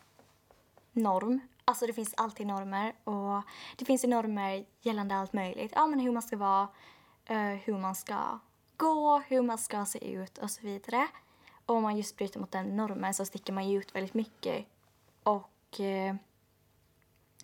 norm. 0.92 1.40
Alltså 1.66 1.88
det 1.88 1.94
finns 1.94 2.14
alltid 2.18 2.48
normer 2.48 2.94
och 3.04 3.44
det 3.78 3.86
finns 3.86 4.04
ju 4.04 4.08
normer 4.08 4.66
gällande 4.82 5.16
allt 5.16 5.34
möjligt. 5.34 5.72
Ja, 5.76 5.88
men 5.88 6.00
hur 6.00 6.12
man 6.12 6.22
ska 6.22 6.38
vara, 6.38 6.68
eh, 7.26 7.38
hur 7.38 7.78
man 7.78 7.96
ska 7.96 8.40
gå, 8.78 9.20
hur 9.28 9.42
man 9.42 9.58
ska 9.58 9.86
se 9.86 10.14
ut 10.14 10.38
och 10.38 10.52
så 10.52 10.62
vidare. 10.62 11.08
Och 11.72 11.78
om 11.78 11.84
man 11.84 11.98
just 11.98 12.18
bryter 12.18 12.40
mot 12.40 12.52
den 12.52 12.76
normen 12.76 13.14
så 13.14 13.26
sticker 13.26 13.54
man 13.54 13.70
ju 13.70 13.80
ut 13.80 13.96
väldigt 13.96 14.14
mycket. 14.14 14.66
Och, 15.24 15.80
eh, 15.80 16.16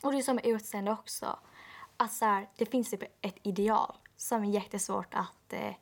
och 0.03 0.11
det 0.11 0.17
är 0.17 0.21
som 0.21 0.35
med 0.35 0.45
utseende 0.45 0.91
också. 0.91 1.39
Att 1.97 2.13
så 2.13 2.25
här, 2.25 2.49
det 2.57 2.65
finns 2.65 2.89
typ 2.89 3.03
ett 3.21 3.35
ideal 3.43 3.95
som 4.17 4.43
är 4.43 4.49
jättesvårt 4.49 5.13
att, 5.13 5.53
eh, 5.53 5.73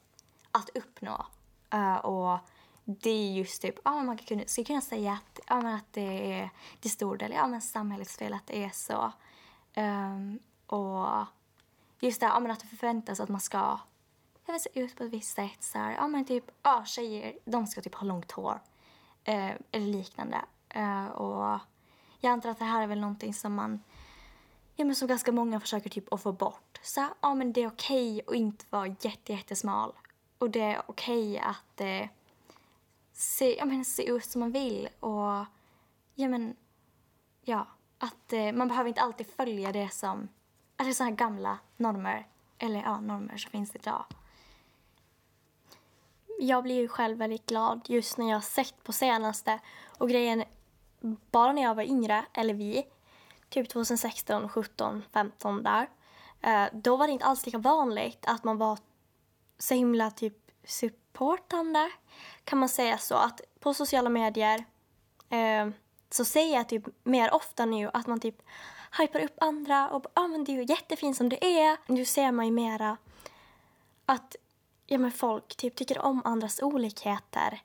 att 0.51 0.69
uppnå. 0.69 1.25
Eh, 1.69 1.95
och 1.95 2.39
det 2.83 3.09
är 3.09 3.33
just 3.33 3.61
typ, 3.61 3.75
ja, 3.83 4.03
man 4.03 4.17
kan, 4.17 4.43
skulle 4.47 4.65
kunna 4.65 4.81
säga 4.81 5.13
att, 5.13 5.39
ja, 5.47 5.61
men 5.61 5.75
att 5.75 5.93
det 5.93 6.33
är 6.33 6.49
till 6.79 6.91
stor 6.91 7.17
del 7.17 7.31
ja, 7.31 7.47
men 7.47 7.61
samhällets 7.61 8.17
fel 8.17 8.33
att 8.33 8.47
det 8.47 8.63
är 8.63 8.69
så. 8.69 9.11
Um, 9.75 10.39
och 10.67 11.25
just 11.99 12.19
det, 12.19 12.25
ja, 12.25 12.39
men 12.39 12.51
att 12.51 12.59
det 12.59 12.67
förväntas 12.67 13.19
att 13.19 13.29
man 13.29 13.41
ska 13.41 13.79
jag 14.53 14.61
se 14.61 14.79
ut 14.79 14.95
på 14.95 15.03
ett 15.03 15.13
visst 15.13 15.35
sätt. 15.35 15.63
Så 15.63 15.77
här, 15.77 15.91
ja, 15.91 16.07
men 16.07 16.25
typ, 16.25 16.51
ja, 16.63 16.83
tjejer 16.85 17.37
de 17.45 17.67
ska 17.67 17.81
typ 17.81 17.95
ha 17.95 18.07
långt 18.07 18.31
hår 18.31 18.61
eh, 19.23 19.51
eller 19.71 19.87
liknande. 19.87 20.41
Eh, 20.69 21.05
och 21.05 21.59
jag 22.19 22.31
antar 22.31 22.49
att 22.49 22.59
det 22.59 22.65
här 22.65 22.83
är 22.83 22.87
väl 22.87 22.99
någonting 22.99 23.33
som 23.33 23.53
man 23.53 23.83
ja, 24.75 24.85
men 24.85 24.95
som 24.95 25.07
ganska 25.07 25.31
många 25.31 25.59
försöker 25.59 25.89
typ 25.89 26.13
att 26.13 26.21
få 26.21 26.31
bort. 26.31 26.79
Så 26.81 27.01
här, 27.01 27.09
ja, 27.21 27.35
men 27.35 27.53
det 27.53 27.63
är 27.63 27.67
okej 27.67 28.13
okay 28.13 28.21
att 28.27 28.41
inte 28.41 28.65
vara 28.69 28.87
jätte, 28.87 29.33
jättesmal. 29.33 29.93
Och 30.37 30.49
det 30.49 30.61
är 30.61 30.81
okej 30.87 31.31
okay 31.31 31.37
att 31.37 31.81
eh, 31.81 32.09
se, 33.13 33.57
ja, 33.57 33.65
men, 33.65 33.85
se 33.85 34.09
ut 34.09 34.25
som 34.25 34.39
man 34.39 34.51
vill. 34.51 34.89
Och 34.99 35.45
ja, 36.15 36.27
men, 36.27 36.55
ja, 37.41 37.67
att 37.97 38.33
eh, 38.33 38.51
man 38.51 38.67
behöver 38.67 38.87
inte 38.87 39.01
alltid 39.01 39.27
följa 39.27 39.71
det 39.71 39.89
som, 39.89 40.19
alltså 40.19 40.29
eller 40.77 40.93
sådana 40.93 41.09
här 41.09 41.17
gamla 41.17 41.59
normer, 41.77 42.27
eller 42.57 42.81
ja, 42.81 42.99
normer 42.99 43.37
som 43.37 43.51
finns 43.51 43.75
idag 43.75 44.05
jag 46.39 46.63
blir 46.63 46.75
ju 46.75 46.87
själv 46.87 47.17
väldigt 47.17 47.45
glad 47.45 47.81
just 47.85 48.17
när 48.17 48.29
jag 48.29 48.35
har 48.35 48.41
sett 48.41 48.83
på 48.83 48.93
senaste. 48.93 49.59
Och 49.97 50.09
grejen, 50.09 50.43
bara 51.31 51.53
när 51.53 51.61
jag 51.61 51.75
var 51.75 51.83
yngre, 51.83 52.25
eller 52.33 52.53
vi, 52.53 52.85
typ 53.49 53.69
2016, 53.69 54.49
17, 54.49 55.03
15 55.13 55.63
där. 55.63 55.89
Eh, 56.41 56.65
då 56.73 56.95
var 56.95 57.07
det 57.07 57.13
inte 57.13 57.25
alls 57.25 57.45
lika 57.45 57.57
vanligt 57.57 58.25
att 58.27 58.43
man 58.43 58.57
var 58.57 58.79
så 59.57 59.73
himla 59.73 60.11
typ 60.11 60.37
supportande. 60.65 61.91
Kan 62.43 62.59
man 62.59 62.69
säga 62.69 62.97
så? 62.97 63.15
Att 63.15 63.41
på 63.59 63.73
sociala 63.73 64.09
medier 64.09 64.65
eh, 65.29 65.69
så 66.09 66.25
säger 66.25 66.55
jag 66.57 66.69
typ 66.69 66.83
mer 67.03 67.33
ofta 67.33 67.65
nu 67.65 67.89
att 67.93 68.07
man 68.07 68.19
typ 68.19 68.41
hypar 68.97 69.19
upp 69.19 69.37
andra 69.37 69.89
och 69.89 70.05
ja 70.05 70.21
ah, 70.21 70.27
men 70.27 70.43
du 70.43 70.59
är 70.59 70.69
jättefin 70.69 71.15
som 71.15 71.29
du 71.29 71.35
är. 71.41 71.91
Nu 71.91 72.05
ser 72.05 72.31
man 72.31 72.45
ju 72.45 72.51
mera 72.51 72.97
att 74.05 74.35
ja, 74.85 74.97
men 74.97 75.11
folk 75.11 75.55
typ 75.55 75.75
tycker 75.75 75.99
om 75.99 76.21
andras 76.25 76.61
olikheter. 76.61 77.61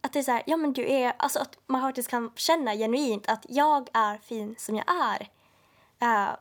Att 0.00 0.12
det 0.12 0.18
är 0.18 0.22
så 0.22 0.30
här, 0.30 0.42
ja 0.46 0.56
men 0.56 0.72
du 0.72 0.90
är, 0.90 1.12
alltså 1.16 1.38
att 1.38 1.58
man 1.66 1.80
faktiskt 1.80 2.08
kan 2.08 2.32
känna 2.36 2.74
genuint 2.74 3.28
att 3.28 3.46
jag 3.48 3.88
är 3.92 4.18
fin 4.18 4.54
som 4.58 4.76
jag 4.76 4.84
är. 4.88 5.28
Uh, 6.02 6.36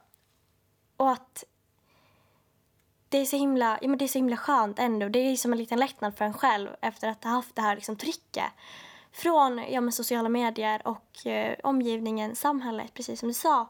och 0.97 1.11
att 1.11 1.43
det 3.09 3.17
är 3.17 3.25
så 3.25 3.37
himla, 3.37 3.79
ja 3.81 3.87
men 3.87 3.97
det 3.97 4.05
är 4.05 4.07
så 4.07 4.17
himla 4.17 4.37
skönt 4.37 4.79
ändå. 4.79 5.09
Det 5.09 5.19
är 5.19 5.35
som 5.35 5.53
en 5.53 5.59
liten 5.59 5.79
lättnad 5.79 6.17
för 6.17 6.25
en 6.25 6.33
själv 6.33 6.69
efter 6.81 7.07
att 7.07 7.23
ha 7.23 7.31
haft 7.31 7.55
det 7.55 7.61
här 7.61 7.75
liksom 7.75 7.95
trycket 7.95 8.51
från 9.11 9.57
ja, 9.69 9.81
men 9.81 9.91
sociala 9.91 10.29
medier 10.29 10.87
och 10.87 11.27
eh, 11.27 11.55
omgivningen, 11.63 12.35
samhället, 12.35 12.93
precis 12.93 13.19
som 13.19 13.29
du 13.29 13.33
sa. 13.33 13.69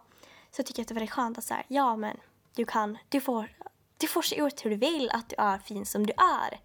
Så 0.51 0.63
tycker 0.63 0.79
jag 0.79 0.83
att 0.83 0.87
det 0.87 0.91
är 0.91 0.95
väldigt 0.95 1.11
skönt 1.11 1.37
att 1.37 1.43
säga, 1.43 1.63
ja 1.67 1.95
men 1.95 2.17
du 2.55 2.65
kan, 2.65 2.97
du 3.09 3.21
får 3.21 3.49
du 4.03 4.07
får 4.07 4.21
se 4.21 4.41
ut 4.41 4.65
hur 4.65 4.69
du 4.69 4.75
vill, 4.75 5.09
att 5.13 5.29
du 5.29 5.35
är 5.37 5.57
fin 5.57 5.85
som 5.85 6.05
du 6.05 6.13
är. 6.13 6.59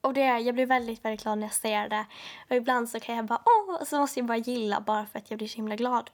Och 0.00 0.14
det, 0.14 0.20
jag 0.20 0.54
blir 0.54 0.66
väldigt, 0.66 1.04
väldigt 1.04 1.22
glad 1.22 1.38
när 1.38 1.46
jag 1.46 1.54
ser 1.54 1.88
det. 1.88 2.06
Och 2.50 2.56
ibland 2.56 2.88
så 2.88 3.00
kan 3.00 3.16
jag 3.16 3.24
bara, 3.24 3.42
åh, 3.44 3.84
så 3.84 3.98
måste 3.98 4.20
jag 4.20 4.26
bara 4.26 4.36
gilla 4.38 4.80
bara 4.80 5.06
för 5.06 5.18
att 5.18 5.30
jag 5.30 5.38
blir 5.38 5.48
så 5.48 5.56
himla 5.56 5.76
glad. 5.76 6.10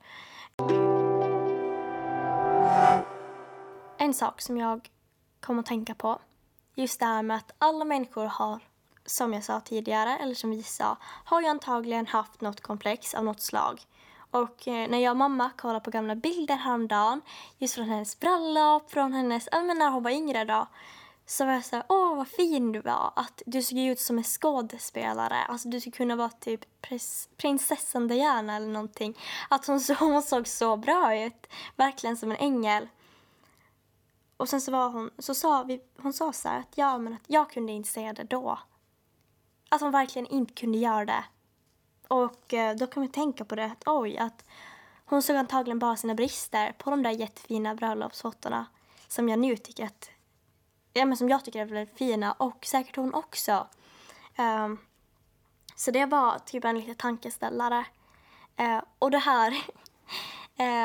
En 3.99 4.15
sak 4.15 4.41
som 4.41 4.57
jag 4.57 4.91
kom 5.41 5.59
att 5.59 5.67
tänka 5.67 5.95
på, 5.95 6.19
just 6.75 7.01
det 7.01 7.07
här 7.07 7.23
med 7.23 7.37
att 7.37 7.53
alla 7.59 7.85
människor 7.85 8.25
har, 8.25 8.61
som 9.07 9.33
jag 9.33 9.45
sa 9.45 9.61
tidigare, 9.61 10.19
eller 10.19 10.35
som 10.35 10.51
vi 10.51 10.63
sa, 10.63 10.97
har 11.03 11.41
ju 11.41 11.47
antagligen 11.47 12.07
haft 12.07 12.41
något 12.41 12.61
komplex 12.61 13.15
av 13.15 13.25
något 13.25 13.41
slag. 13.41 13.81
Och 14.33 14.69
eh, 14.69 14.91
när 14.91 14.99
jag 14.99 15.11
och 15.11 15.17
mamma 15.17 15.51
kollade 15.57 15.81
på 15.81 15.91
gamla 15.91 16.15
bilder 16.15 16.57
häromdagen, 16.57 17.21
just 17.59 17.75
från 17.75 17.89
hennes 17.89 18.21
bröllop, 18.21 18.91
från 18.91 19.13
hennes, 19.13 19.49
ja 19.53 19.63
men 19.63 19.79
när 19.79 19.91
hon 19.91 20.03
var 20.03 20.11
yngre 20.11 20.45
då, 20.45 20.67
så 21.27 21.45
var 21.45 21.53
jag 21.53 21.65
såhär, 21.65 21.85
åh 21.89 22.17
vad 22.17 22.29
fin 22.29 22.73
du 22.73 22.81
var, 22.81 23.13
att 23.17 23.43
du 23.47 23.63
såg 23.63 23.79
ut 23.79 24.01
som 24.01 24.19
en 24.19 24.25
skådespelare, 24.25 25.45
alltså 25.45 25.69
du 25.69 25.81
skulle 25.81 25.97
kunna 25.97 26.17
vara 26.17 26.29
typ 26.29 26.61
prinsessan 27.37 28.09
Diana 28.09 28.57
eller 28.57 28.67
någonting. 28.67 29.19
Att 29.51 29.67
hon, 29.67 29.81
så, 29.81 29.95
hon 29.99 30.23
såg 30.23 30.49
så 30.49 30.77
bra 30.77 31.19
ut, 31.19 31.47
verkligen 31.77 32.17
som 32.17 32.31
en 32.31 32.37
ängel. 32.37 32.89
Och 34.37 34.49
sen 34.49 34.61
så 34.61 34.73
var 34.73 34.89
hon, 34.89 35.11
så 35.19 35.35
sa 35.35 35.63
vi, 35.63 35.81
hon 35.99 36.13
sa 36.13 36.33
så 36.33 36.49
att 36.49 36.73
ja 36.75 36.99
men 36.99 37.13
att 37.13 37.25
jag 37.27 37.51
kunde 37.51 37.73
inte 37.73 37.89
se 37.89 38.13
det 38.13 38.25
då. 38.25 38.59
Att 39.69 39.81
hon 39.81 39.91
verkligen 39.91 40.27
inte 40.27 40.55
kunde 40.55 40.79
göra 40.79 41.05
det 41.05 41.25
och 42.13 42.55
eh, 42.55 42.77
då 42.77 42.87
kan 42.87 43.03
vi 43.03 43.09
tänka 43.09 43.45
på 43.45 43.55
det 43.55 43.65
att 43.65 43.83
oj, 43.87 44.19
att 44.19 44.45
hon 45.05 45.23
såg 45.23 45.37
antagligen 45.37 45.79
bara 45.79 45.97
sina 45.97 46.15
brister 46.15 46.73
på 46.79 46.91
de 46.91 47.03
där 47.03 47.11
jättefina 47.11 47.75
bröllopsfotona 47.75 48.67
som 49.09 49.29
jag 49.29 49.39
nu 49.39 49.57
tycker 49.57 49.85
att, 49.85 50.11
ja 50.93 51.05
men 51.05 51.17
som 51.17 51.29
jag 51.29 51.45
tycker 51.45 51.61
är 51.61 51.65
väldigt 51.65 51.99
fina 51.99 52.33
och 52.33 52.67
säkert 52.67 52.97
hon 52.97 53.15
också. 53.15 53.67
Um, 54.39 54.79
så 55.77 55.91
det 55.91 56.07
var 56.07 56.39
typ 56.39 56.65
en 56.65 56.79
liten 56.79 56.95
tankeställare. 56.95 57.85
Uh, 58.61 58.83
och 58.99 59.11
det 59.11 59.19
här, 59.19 59.65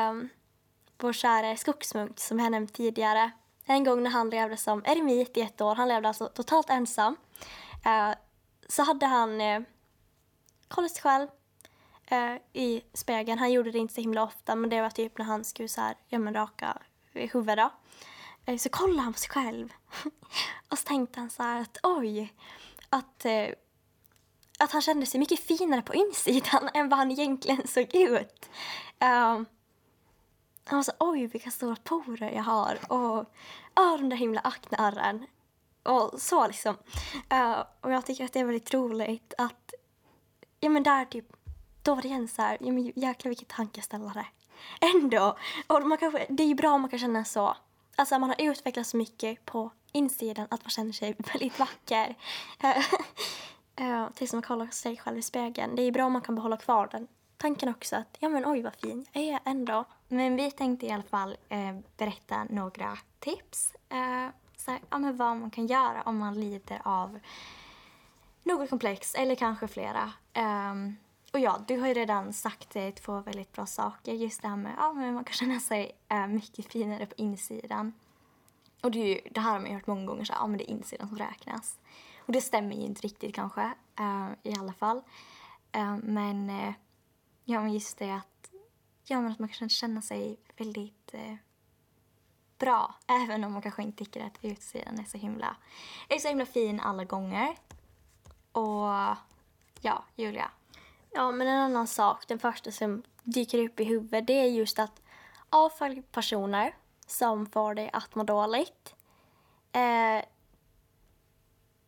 um, 0.09 0.29
vår 0.97 1.13
kära 1.13 1.57
skogsmunk 1.57 2.19
som 2.19 2.39
jag 2.39 2.51
nämnt 2.51 2.73
tidigare, 2.73 3.31
en 3.65 3.83
gång 3.83 4.03
när 4.03 4.11
han 4.11 4.29
levde 4.29 4.57
som 4.57 4.83
eremit 4.85 5.37
i 5.37 5.41
ett 5.41 5.61
år, 5.61 5.75
han 5.75 5.87
levde 5.87 6.07
alltså 6.07 6.27
totalt 6.27 6.69
ensam, 6.69 7.15
uh, 7.85 8.15
så 8.67 8.83
hade 8.83 9.05
han 9.05 9.41
uh, 9.41 9.61
kolla 10.67 10.89
sig 10.89 11.01
själv 11.01 11.27
eh, 12.05 12.35
i 12.53 12.81
spegeln. 12.93 13.39
Han 13.39 13.51
gjorde 13.51 13.71
det 13.71 13.79
inte 13.79 13.93
så 13.93 14.01
himla 14.01 14.23
ofta 14.23 14.55
men 14.55 14.69
det 14.69 14.81
var 14.81 14.89
typ 14.89 15.17
när 15.17 15.25
han 15.25 15.43
skulle 15.43 15.69
så 15.69 15.81
här, 15.81 15.95
ja 16.07 16.19
men 16.19 16.33
raka 16.33 16.77
huvudet 17.13 17.71
eh, 18.45 18.57
så 18.57 18.69
kollade 18.69 19.01
han 19.01 19.13
på 19.13 19.19
sig 19.19 19.29
själv. 19.29 19.73
och 20.69 20.77
så 20.79 20.87
tänkte 20.87 21.19
han 21.19 21.29
så 21.29 21.43
här 21.43 21.61
att 21.61 21.77
oj, 21.83 22.33
att, 22.89 23.25
eh, 23.25 23.49
att 24.59 24.71
han 24.71 24.81
kände 24.81 25.05
sig 25.05 25.19
mycket 25.19 25.39
finare 25.39 25.81
på 25.81 25.95
insidan 25.95 26.69
än 26.73 26.89
vad 26.89 26.99
han 26.99 27.11
egentligen 27.11 27.67
såg 27.67 27.95
ut. 27.95 28.49
Ehm, 28.99 29.45
han 30.65 30.77
var 30.77 30.83
så 30.83 30.91
oj 30.99 31.27
vilka 31.27 31.51
stora 31.51 31.75
porer 31.83 32.31
jag 32.31 32.43
har 32.43 32.77
och 32.89 33.25
oh, 33.75 34.09
där 34.09 34.15
himla 34.15 34.39
aknearren. 34.39 35.25
Och 35.83 36.21
så 36.21 36.47
liksom. 36.47 36.75
Uh, 37.33 37.63
och 37.81 37.91
jag 37.91 38.05
tycker 38.05 38.25
att 38.25 38.33
det 38.33 38.39
är 38.39 38.45
väldigt 38.45 38.73
roligt 38.73 39.33
att 39.37 39.66
ja 40.59 40.69
men 40.69 40.83
där 40.83 41.05
typ, 41.05 41.25
då 41.83 41.95
var 41.95 42.01
det 42.01 42.07
igen 42.07 42.27
så 42.27 42.41
här, 42.41 42.57
ja 42.61 42.71
men 42.71 42.91
jäklar 42.95 43.29
vilket 43.29 43.47
tankeställare. 43.47 44.25
Ändå, 44.81 45.37
och 45.67 45.87
man 45.87 45.97
kanske, 45.97 46.25
det 46.29 46.43
är 46.43 46.47
ju 46.47 46.55
bra 46.55 46.71
om 46.71 46.81
man 46.81 46.89
kan 46.89 46.99
känna 46.99 47.25
så. 47.25 47.57
Alltså 47.95 48.19
man 48.19 48.29
har 48.29 48.41
utvecklats 48.41 48.89
så 48.89 48.97
mycket 48.97 49.45
på 49.45 49.71
insidan 49.91 50.47
att 50.49 50.63
man 50.63 50.69
känner 50.69 50.91
sig 50.91 51.15
väldigt 51.33 51.59
vacker. 51.59 52.15
Eh, 52.59 52.77
eh, 53.75 54.01
uh, 54.01 54.09
tills 54.15 54.33
man 54.33 54.41
kollar 54.41 54.67
sig 54.67 54.97
själv 54.97 55.17
i 55.17 55.21
spegeln. 55.21 55.75
Det 55.75 55.81
är 55.81 55.91
bra 55.91 56.05
om 56.05 56.13
man 56.13 56.21
kan 56.21 56.35
behålla 56.35 56.57
kvar 56.57 56.87
den 56.91 57.07
tanken 57.37 57.69
också 57.69 57.95
att 57.95 58.17
ja 58.19 58.29
men 58.29 58.45
oj 58.45 58.61
vad 58.61 58.75
fin 58.75 59.05
jag 59.11 59.23
är 59.23 59.39
ändå. 59.45 59.85
Men 60.07 60.35
vi 60.35 60.51
tänkte 60.51 60.85
i 60.85 60.91
alla 60.91 61.03
fall 61.03 61.37
eh, 61.49 61.77
berätta 61.97 62.43
några 62.43 62.97
tips. 63.19 63.73
Eh, 63.89 64.29
så 64.57 64.71
här, 64.71 64.79
ja, 64.89 64.97
men 64.97 65.17
vad 65.17 65.37
man 65.37 65.51
kan 65.51 65.67
göra 65.67 66.01
om 66.01 66.17
man 66.17 66.39
lider 66.39 66.81
av 66.83 67.19
något 68.47 68.69
komplex 68.69 69.15
eller 69.15 69.35
kanske 69.35 69.67
flera. 69.67 70.11
Um, 70.71 70.97
och 71.33 71.39
ja, 71.39 71.59
du 71.67 71.79
har 71.79 71.87
ju 71.87 71.93
redan 71.93 72.33
sagt 72.33 72.75
eh, 72.75 72.89
två 72.89 73.19
väldigt 73.19 73.51
bra 73.51 73.65
saker. 73.65 74.13
Just 74.13 74.41
det 74.41 74.47
här 74.47 74.55
med 74.55 74.71
att 74.71 74.77
ja, 74.77 74.93
man 74.93 75.23
kan 75.23 75.33
känna 75.33 75.59
sig 75.59 75.91
uh, 76.13 76.27
mycket 76.27 76.71
finare 76.71 77.05
på 77.05 77.13
insidan. 77.17 77.93
Och 78.81 78.91
det, 78.91 78.99
ju, 78.99 79.19
det 79.31 79.39
här 79.39 79.51
har 79.51 79.59
man 79.59 79.69
ju 79.69 79.75
hört 79.75 79.87
många 79.87 80.05
gånger, 80.05 80.25
så 80.25 80.33
ja 80.33 80.47
men 80.47 80.57
det 80.57 80.71
är 80.71 80.73
insidan 80.73 81.09
som 81.09 81.17
räknas. 81.17 81.79
Och 82.19 82.33
det 82.33 82.41
stämmer 82.41 82.75
ju 82.75 82.81
inte 82.81 83.01
riktigt 83.01 83.35
kanske, 83.35 83.61
uh, 83.99 84.29
i 84.43 84.53
alla 84.59 84.73
fall. 84.73 84.97
Uh, 85.77 85.97
men, 86.03 86.49
uh, 86.49 86.71
ja 87.45 87.61
men 87.61 87.73
just 87.73 87.97
det 87.97 88.11
att, 88.11 88.51
ja 89.03 89.21
men 89.21 89.31
att 89.31 89.39
man 89.39 89.49
kan 89.49 89.69
känna 89.69 90.01
sig 90.01 90.39
väldigt, 90.57 91.15
bra. 92.57 92.95
Även 93.07 93.43
om 93.43 93.53
man 93.53 93.61
kanske 93.61 93.83
inte 93.83 93.97
tycker 93.97 94.25
att 94.25 94.37
utsidan 94.41 94.99
är 94.99 95.03
så 95.03 95.17
himla, 95.17 95.55
är 96.09 96.17
så 96.17 96.27
himla 96.27 96.45
fin 96.45 96.79
alla 96.79 97.03
gånger. 97.03 97.55
Och 98.57 99.17
ja, 99.81 100.03
Julia. 100.15 100.51
Ja, 101.11 101.31
men 101.31 101.47
en 101.47 101.57
annan 101.57 101.87
sak, 101.87 102.27
den 102.27 102.39
första 102.39 102.71
som 102.71 103.03
dyker 103.23 103.59
upp 103.59 103.79
i 103.79 103.83
huvudet, 103.83 104.27
det 104.27 104.33
är 104.33 104.45
just 104.45 104.79
att 104.79 105.01
avfölj 105.49 106.01
personer 106.01 106.75
som 107.07 107.45
får 107.45 107.73
dig 107.73 107.89
att 107.93 108.15
må 108.15 108.23
dåligt. 108.23 108.95
Eh, 109.71 110.25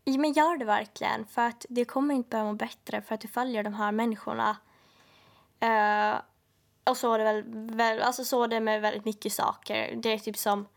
men 0.05 0.33
gör 0.33 0.57
det 0.57 0.65
verkligen, 0.65 1.25
för 1.25 1.41
att 1.41 1.65
det 1.69 1.85
kommer 1.85 2.15
inte 2.15 2.29
börja 2.29 2.43
må 2.43 2.53
bättre 2.53 3.01
för 3.01 3.15
att 3.15 3.21
du 3.21 3.27
följer 3.27 3.63
de 3.63 3.73
här 3.73 3.91
människorna. 3.91 4.57
Eh, 5.59 6.21
och 6.83 6.97
så 6.97 7.13
är 7.13 7.17
det 7.17 7.23
väl, 7.23 7.43
väl, 7.75 8.01
alltså 8.01 8.25
så 8.25 8.43
är 8.43 8.47
det 8.47 8.59
med 8.59 8.81
väldigt 8.81 9.05
mycket 9.05 9.33
saker. 9.33 9.95
Det 9.95 10.13
är 10.13 10.17
typ 10.17 10.37
som 10.37 10.67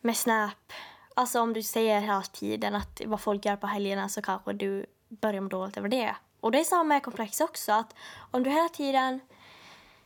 med 0.00 0.16
Snap. 0.16 0.72
Alltså 1.18 1.40
om 1.40 1.52
du 1.52 1.62
säger 1.62 2.00
hela 2.00 2.22
tiden 2.22 2.74
att 2.74 3.00
vad 3.06 3.20
folk 3.20 3.44
gör 3.44 3.56
på 3.56 3.66
helgerna 3.66 4.08
så 4.08 4.22
kanske 4.22 4.52
du 4.52 4.86
börjar 5.08 5.40
må 5.40 5.48
dåligt 5.48 5.76
över 5.76 5.88
det. 5.88 6.16
Och 6.40 6.52
det 6.52 6.60
är 6.60 6.64
samma 6.64 6.84
med 6.84 7.02
komplex 7.02 7.40
också, 7.40 7.72
att 7.72 7.94
om 8.30 8.42
du 8.42 8.50
hela 8.50 8.68
tiden 8.68 9.20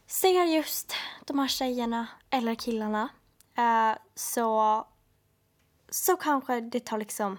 ser 0.07 0.45
just 0.45 0.95
de 1.25 1.39
här 1.39 1.49
tjejerna 1.49 2.07
eller 2.31 2.55
killarna 2.55 3.09
eh, 3.59 3.99
så, 4.15 4.87
så 5.91 6.17
kanske 6.17 6.61
det 6.61 6.81
tar 6.81 6.99
liksom 6.99 7.39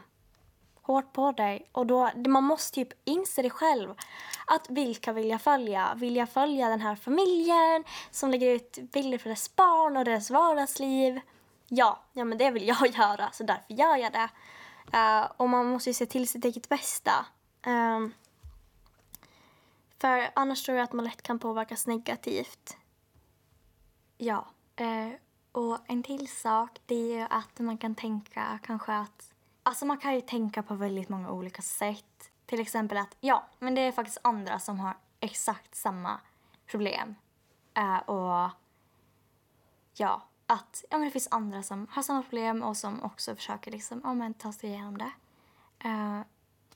hårt 0.82 1.14
på 1.14 1.32
dig. 1.32 1.70
Och 1.72 1.86
då, 1.86 2.12
man 2.28 2.44
måste 2.44 2.76
typ 2.76 2.90
inse 3.04 3.42
det 3.42 3.50
själv. 3.50 3.96
Att 4.48 4.70
vilka 4.70 5.14
vill 5.14 5.30
jag 5.30 5.42
följa? 5.42 5.94
Vill 5.96 6.16
jag 6.16 6.30
följa 6.30 6.70
den 6.70 6.82
här 6.82 6.96
familjen 6.96 7.84
som 8.12 8.32
lägger 8.32 8.50
ut 8.50 8.78
bilder 8.92 9.18
för 9.18 9.30
deras 9.30 9.56
barn 9.56 9.98
och 9.98 10.06
deras 10.06 10.32
vardagsliv? 10.32 11.20
Ja, 11.76 12.00
ja 12.14 12.26
men 12.26 12.38
det 12.38 12.52
vill 12.52 12.68
jag 12.68 12.88
göra, 12.98 13.32
så 13.32 13.44
därför 13.44 13.74
gör 13.74 13.96
jag 13.96 14.14
det. 14.14 14.30
Uh, 14.98 15.32
och 15.38 15.50
man 15.50 15.66
måste 15.66 15.90
ju 15.90 15.94
se 15.94 16.06
till 16.06 16.28
sitt 16.28 16.46
eget 16.46 16.70
bästa. 16.70 17.26
Um, 17.66 18.14
för 19.98 20.30
annars 20.36 20.64
tror 20.64 20.78
jag 20.78 20.84
att 20.84 20.94
man 20.94 21.06
lätt 21.06 21.22
kan 21.22 21.40
påverkas 21.40 21.88
negativt. 21.88 22.78
Ja. 24.18 24.46
Uh, 24.82 25.14
och 25.52 25.78
en 25.88 26.04
till 26.04 26.28
sak, 26.28 26.80
det 26.86 26.96
är 26.96 27.20
ju 27.20 27.28
att 27.30 27.60
man 27.60 27.78
kan 27.78 27.96
tänka 27.96 28.60
kanske 28.64 28.94
att... 28.94 29.34
Alltså 29.64 29.86
man 29.86 29.98
kan 29.98 30.16
ju 30.16 30.22
tänka 30.22 30.64
på 30.64 30.76
väldigt 30.76 31.10
många 31.10 31.32
olika 31.32 31.62
sätt. 31.62 32.32
Till 32.46 32.60
exempel 32.60 32.98
att, 32.98 33.16
ja, 33.20 33.46
men 33.60 33.76
det 33.76 33.82
är 33.82 33.92
faktiskt 33.92 34.20
andra 34.22 34.60
som 34.60 34.80
har 34.80 34.98
exakt 35.20 35.76
samma 35.76 36.20
problem. 36.66 37.16
Uh, 37.78 37.98
och 37.98 38.50
ja, 39.94 40.22
att 40.48 40.86
ja, 40.90 40.98
men 40.98 41.06
det 41.06 41.12
finns 41.12 41.28
andra 41.32 41.64
som 41.64 41.88
har 41.92 42.04
samma 42.04 42.24
problem 42.24 42.64
och 42.64 42.78
som 42.78 43.04
också 43.04 43.36
försöker 43.36 43.72
liksom, 43.72 44.02
ja, 44.04 44.14
men, 44.14 44.34
ta 44.34 44.54
sig 44.54 44.70
igenom 44.70 44.98
det. 44.98 45.12
Uh, 45.86 46.22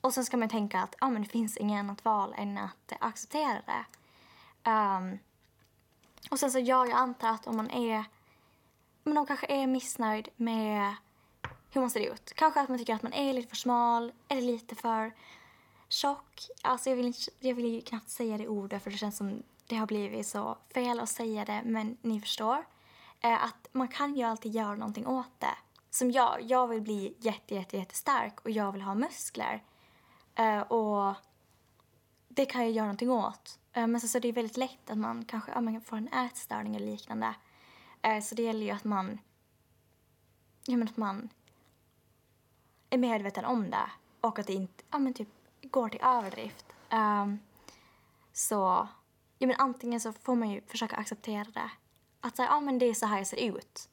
och 0.02 0.14
sen 0.14 0.26
ska 0.26 0.38
man 0.38 0.50
tänka 0.50 0.82
att 0.82 0.96
ja, 1.00 1.10
men 1.10 1.22
det 1.22 1.30
finns 1.30 1.58
inget 1.58 1.80
annat 1.80 2.06
val 2.06 2.34
än 2.38 2.58
att 2.58 2.94
acceptera 3.00 3.62
det. 3.66 3.86
Um, 4.72 5.20
och 6.32 6.40
sen 6.40 6.52
så 6.52 6.60
ja, 6.60 6.86
jag 6.86 6.98
antar 6.98 7.30
att 7.30 7.48
om 7.48 7.58
man 7.58 7.70
är 7.70 8.06
men 9.08 9.16
de 9.16 9.26
kanske 9.26 9.48
är 9.48 9.68
missnöjd 9.68 10.30
med 10.36 10.96
hur 11.72 11.82
man 11.82 11.90
ser 11.90 12.14
ut. 12.14 12.34
Kanske 12.36 12.62
att 12.62 12.70
man 12.70 12.78
tycker 12.78 12.96
att 12.96 13.04
man 13.04 13.14
är 13.14 13.34
lite 13.34 13.50
för 13.50 13.56
smal 13.56 14.12
eller 14.28 14.42
lite 14.42 14.76
för 14.76 15.14
tjock. 15.90 16.50
Alltså 16.62 16.90
jag 16.90 16.98
vill, 16.98 17.06
inte, 17.06 17.20
jag 17.40 17.56
vill 17.56 17.66
ju 17.66 17.82
knappt 17.82 18.10
säga 18.10 18.38
det 18.38 18.48
ordet 18.48 18.84
för 18.84 18.92
det 18.92 18.98
känns 18.98 19.18
som 19.18 19.44
det 19.68 19.76
har 19.76 19.88
blivit 19.88 20.28
så 20.28 20.58
fel 20.74 21.00
att 21.00 21.10
säga 21.10 21.46
det, 21.46 21.62
men 21.66 21.98
ni 22.02 22.22
förstår. 22.22 22.66
Eh, 23.20 23.44
att 23.44 23.68
man 23.72 23.88
kan 23.88 24.16
ju 24.16 24.24
alltid 24.24 24.56
göra 24.56 24.76
någonting 24.76 25.08
åt 25.08 25.40
det. 25.40 25.58
Som 25.90 26.12
jag, 26.12 26.42
jag 26.42 26.68
vill 26.68 26.82
bli 26.82 27.16
jätte, 27.20 27.56
jätte, 27.56 27.78
jättestark 27.78 28.42
och 28.42 28.52
jag 28.52 28.72
vill 28.72 28.82
ha 28.82 28.96
muskler. 28.96 29.64
Eh, 30.36 30.60
och 30.60 31.16
det 32.28 32.46
kan 32.46 32.62
jag 32.62 32.72
göra 32.72 32.86
någonting 32.86 33.12
åt. 33.12 33.60
Eh, 33.74 33.88
men 33.88 34.02
så, 34.02 34.08
så 34.08 34.20
det 34.20 34.28
är 34.28 34.34
väldigt 34.34 34.58
lätt 34.58 34.90
att 34.90 34.98
man 34.98 35.26
kanske 35.26 35.52
ja, 35.52 35.62
man 35.62 35.82
får 35.82 35.98
en 35.98 36.08
ätstörning 36.08 36.76
eller 36.76 36.86
liknande. 36.86 37.34
Så 38.24 38.36
det 38.36 38.44
gäller 38.44 38.66
ju 38.66 38.72
att 38.72 38.84
man, 38.84 39.20
ja, 40.66 40.78
men 40.78 40.88
att 40.88 40.98
man 40.98 41.30
är 42.90 42.98
medveten 42.98 43.46
om 43.46 43.70
det 43.70 43.92
och 44.22 44.40
att 44.40 44.48
det 44.48 44.54
inte 44.54 44.84
ja, 44.92 45.00
men 45.00 45.14
typ 45.14 45.28
går 45.62 45.90
till 45.90 46.02
överdrift. 46.04 46.66
Ehm, 46.90 47.40
så 48.34 48.88
ja, 49.38 49.48
men 49.48 49.56
antingen 49.60 50.00
så 50.00 50.14
får 50.14 50.36
man 50.36 50.50
ju 50.50 50.62
försöka 50.62 50.96
acceptera 50.96 51.48
det. 51.54 51.72
Att 52.22 52.36
säga, 52.36 52.48
ja 52.48 52.60
men 52.60 52.80
det 52.80 52.86
är 52.86 52.94
så 52.94 53.06
här 53.06 53.18
jag 53.18 53.28
ser 53.28 53.38
ut. 53.38 53.90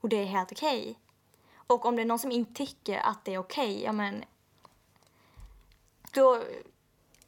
Och 0.00 0.08
det 0.08 0.16
är 0.16 0.24
helt 0.24 0.52
okej. 0.52 0.80
Okay. 0.80 0.94
Och 1.66 1.84
om 1.84 1.96
det 1.96 2.02
är 2.02 2.06
någon 2.06 2.18
som 2.18 2.32
inte 2.32 2.54
tycker 2.54 2.98
att 2.98 3.24
det 3.24 3.34
är 3.34 3.38
okej, 3.38 3.70
okay, 3.70 3.84
ja 3.84 3.92
men 3.92 4.24
då, 6.12 6.42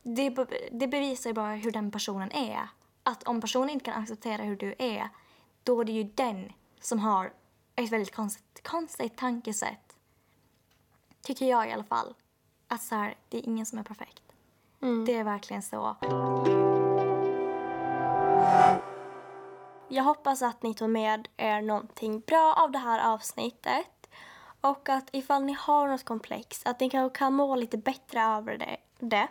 det, 0.02 0.30
det 0.72 0.88
bevisar 0.88 1.30
ju 1.30 1.34
bara 1.34 1.54
hur 1.54 1.70
den 1.70 1.90
personen 1.90 2.32
är. 2.32 2.68
Att 3.02 3.22
om 3.22 3.40
personen 3.40 3.70
inte 3.70 3.84
kan 3.84 4.02
acceptera 4.02 4.42
hur 4.42 4.56
du 4.56 4.74
är, 4.78 5.08
då 5.62 5.80
är 5.80 5.84
det 5.84 5.92
ju 5.92 6.04
den 6.04 6.52
som 6.80 6.98
har 6.98 7.32
ett 7.74 7.92
väldigt 7.92 8.14
konstigt, 8.14 8.68
konstigt 8.68 9.16
tankesätt. 9.16 9.96
Tycker 11.22 11.46
jag 11.46 11.68
i 11.68 11.72
alla 11.72 11.84
fall. 11.84 12.14
Att 12.68 12.82
så 12.82 12.94
här, 12.94 13.14
det 13.28 13.38
är 13.38 13.46
ingen 13.46 13.66
som 13.66 13.78
är 13.78 13.82
perfekt. 13.82 14.22
Mm. 14.80 15.04
Det 15.04 15.14
är 15.14 15.24
verkligen 15.24 15.62
så. 15.62 15.96
Jag 19.94 20.04
hoppas 20.04 20.42
att 20.42 20.62
ni 20.62 20.74
tog 20.74 20.90
med 20.90 21.28
er 21.36 21.62
någonting 21.62 22.20
bra 22.20 22.54
av 22.58 22.70
det 22.70 22.78
här 22.78 23.12
avsnittet. 23.14 24.08
Och 24.60 24.88
att 24.88 25.08
ifall 25.12 25.44
ni 25.44 25.56
har 25.60 25.88
något 25.88 26.04
komplex, 26.04 26.62
att 26.64 26.80
ni 26.80 26.90
kanske 26.90 27.18
kan 27.18 27.34
må 27.34 27.56
lite 27.56 27.78
bättre 27.78 28.22
över 28.22 28.58
det. 28.58 28.76
det. 28.98 29.28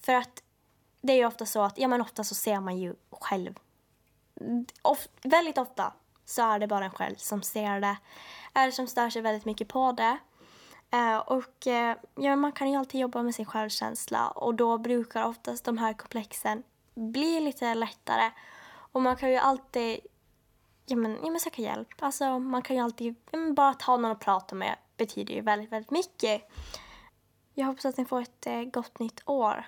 För 0.00 0.14
att 0.14 0.42
det 1.00 1.12
är 1.12 1.16
ju 1.16 1.26
ofta 1.26 1.46
så 1.46 1.62
att, 1.62 1.78
ja 1.78 1.88
men 1.88 2.00
ofta 2.00 2.24
så 2.24 2.34
ser 2.34 2.60
man 2.60 2.78
ju 2.78 2.94
själv. 3.10 3.58
Of, 4.82 5.08
väldigt 5.22 5.58
ofta 5.58 5.92
så 6.24 6.42
är 6.42 6.58
det 6.58 6.66
bara 6.66 6.84
en 6.84 6.90
själv 6.90 7.16
som 7.16 7.42
ser 7.42 7.80
det. 7.80 7.96
Eller 8.54 8.72
som 8.72 8.86
stör 8.86 9.10
sig 9.10 9.22
väldigt 9.22 9.44
mycket 9.44 9.68
på 9.68 9.92
det. 9.92 10.18
Uh, 10.94 11.16
och 11.16 11.66
uh, 11.66 11.94
ja, 12.24 12.36
man 12.36 12.52
kan 12.52 12.70
ju 12.70 12.76
alltid 12.76 13.00
jobba 13.00 13.22
med 13.22 13.34
sin 13.34 13.46
självkänsla 13.46 14.28
och 14.28 14.54
då 14.54 14.78
brukar 14.78 15.24
oftast 15.24 15.64
de 15.64 15.78
här 15.78 15.92
komplexen 15.92 16.62
bli 16.94 17.40
lite 17.40 17.74
lättare. 17.74 18.30
Och 18.92 19.02
man 19.02 19.16
kan 19.16 19.30
ju 19.30 19.36
alltid 19.36 20.00
ja, 20.86 20.96
men, 20.96 21.18
ja, 21.22 21.30
men 21.30 21.40
söka 21.40 21.62
hjälp. 21.62 21.88
Alltså, 21.98 22.38
man 22.38 22.62
kan 22.62 22.76
ju 22.76 22.82
alltid 22.82 23.14
ja, 23.30 23.52
bara 23.52 23.74
ta 23.74 23.96
någon 23.96 24.10
att 24.10 24.20
prata 24.20 24.54
med 24.54 24.76
betyder 24.96 25.34
ju 25.34 25.40
väldigt, 25.40 25.72
väldigt 25.72 25.90
mycket. 25.90 26.50
Jag 27.54 27.66
hoppas 27.66 27.84
att 27.84 27.96
ni 27.96 28.04
får 28.04 28.20
ett 28.20 28.46
eh, 28.46 28.62
gott 28.62 28.98
nytt 28.98 29.22
år. 29.26 29.64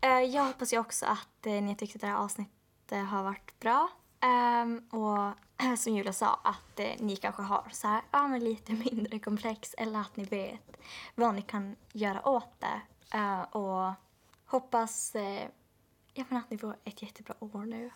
Eh, 0.00 0.20
jag 0.20 0.44
hoppas 0.44 0.72
ju 0.72 0.78
också 0.78 1.06
att 1.06 1.46
eh, 1.46 1.62
ni 1.62 1.76
tyckte 1.76 1.96
att 1.96 2.00
det 2.00 2.06
här 2.06 2.16
avsnittet 2.16 2.92
eh, 2.92 3.04
har 3.04 3.22
varit 3.22 3.60
bra. 3.60 3.88
Ehm, 4.20 4.88
och 4.90 5.32
som 5.78 5.94
Julia 5.94 6.12
sa, 6.12 6.40
att 6.44 6.78
ni 6.98 7.16
kanske 7.16 7.42
har 7.42 7.68
så 7.72 7.88
här, 7.88 8.02
ja, 8.10 8.28
men 8.28 8.44
lite 8.44 8.72
mindre 8.90 9.18
komplex 9.18 9.74
eller 9.78 10.00
att 10.00 10.16
ni 10.16 10.24
vet 10.24 10.76
vad 11.14 11.34
ni 11.34 11.42
kan 11.42 11.76
göra 11.92 12.28
åt 12.28 12.60
det. 12.60 12.80
Och 13.58 13.92
hoppas 14.46 15.16
ja, 16.14 16.24
att 16.30 16.50
ni 16.50 16.58
får 16.58 16.76
ett 16.84 17.02
jättebra 17.02 17.34
år 17.40 17.64
nu. 17.64 17.90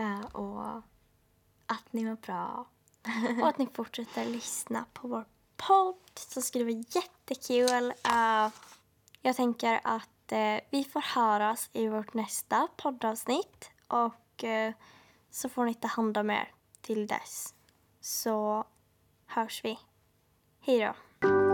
Uh, 0.00 0.24
och 0.24 0.82
att 1.66 1.92
ni 1.92 2.04
mår 2.04 2.16
bra. 2.16 2.66
och 3.42 3.48
att 3.48 3.58
ni 3.58 3.68
fortsätter 3.74 4.24
lyssna 4.24 4.84
på 4.92 5.08
vår 5.08 5.24
podd 5.56 5.96
så 6.14 6.42
skulle 6.42 6.64
det 6.64 6.72
vara 6.72 6.84
jättekul. 6.88 7.92
Uh, 8.06 8.52
jag 9.22 9.36
tänker 9.36 9.80
att 9.84 10.32
uh, 10.32 10.58
vi 10.70 10.84
får 10.84 11.14
höras 11.14 11.70
i 11.72 11.88
vårt 11.88 12.14
nästa 12.14 12.68
poddavsnitt 12.76 13.70
och 13.88 14.44
uh, 14.44 14.74
så 15.30 15.48
får 15.48 15.64
ni 15.64 15.74
ta 15.74 15.88
hand 15.88 16.18
om 16.18 16.30
er 16.30 16.52
till 16.80 17.06
dess. 17.06 17.54
Så 18.00 18.64
hörs 19.26 19.64
vi. 19.64 19.78
Hej 20.60 20.80
då. 21.20 21.45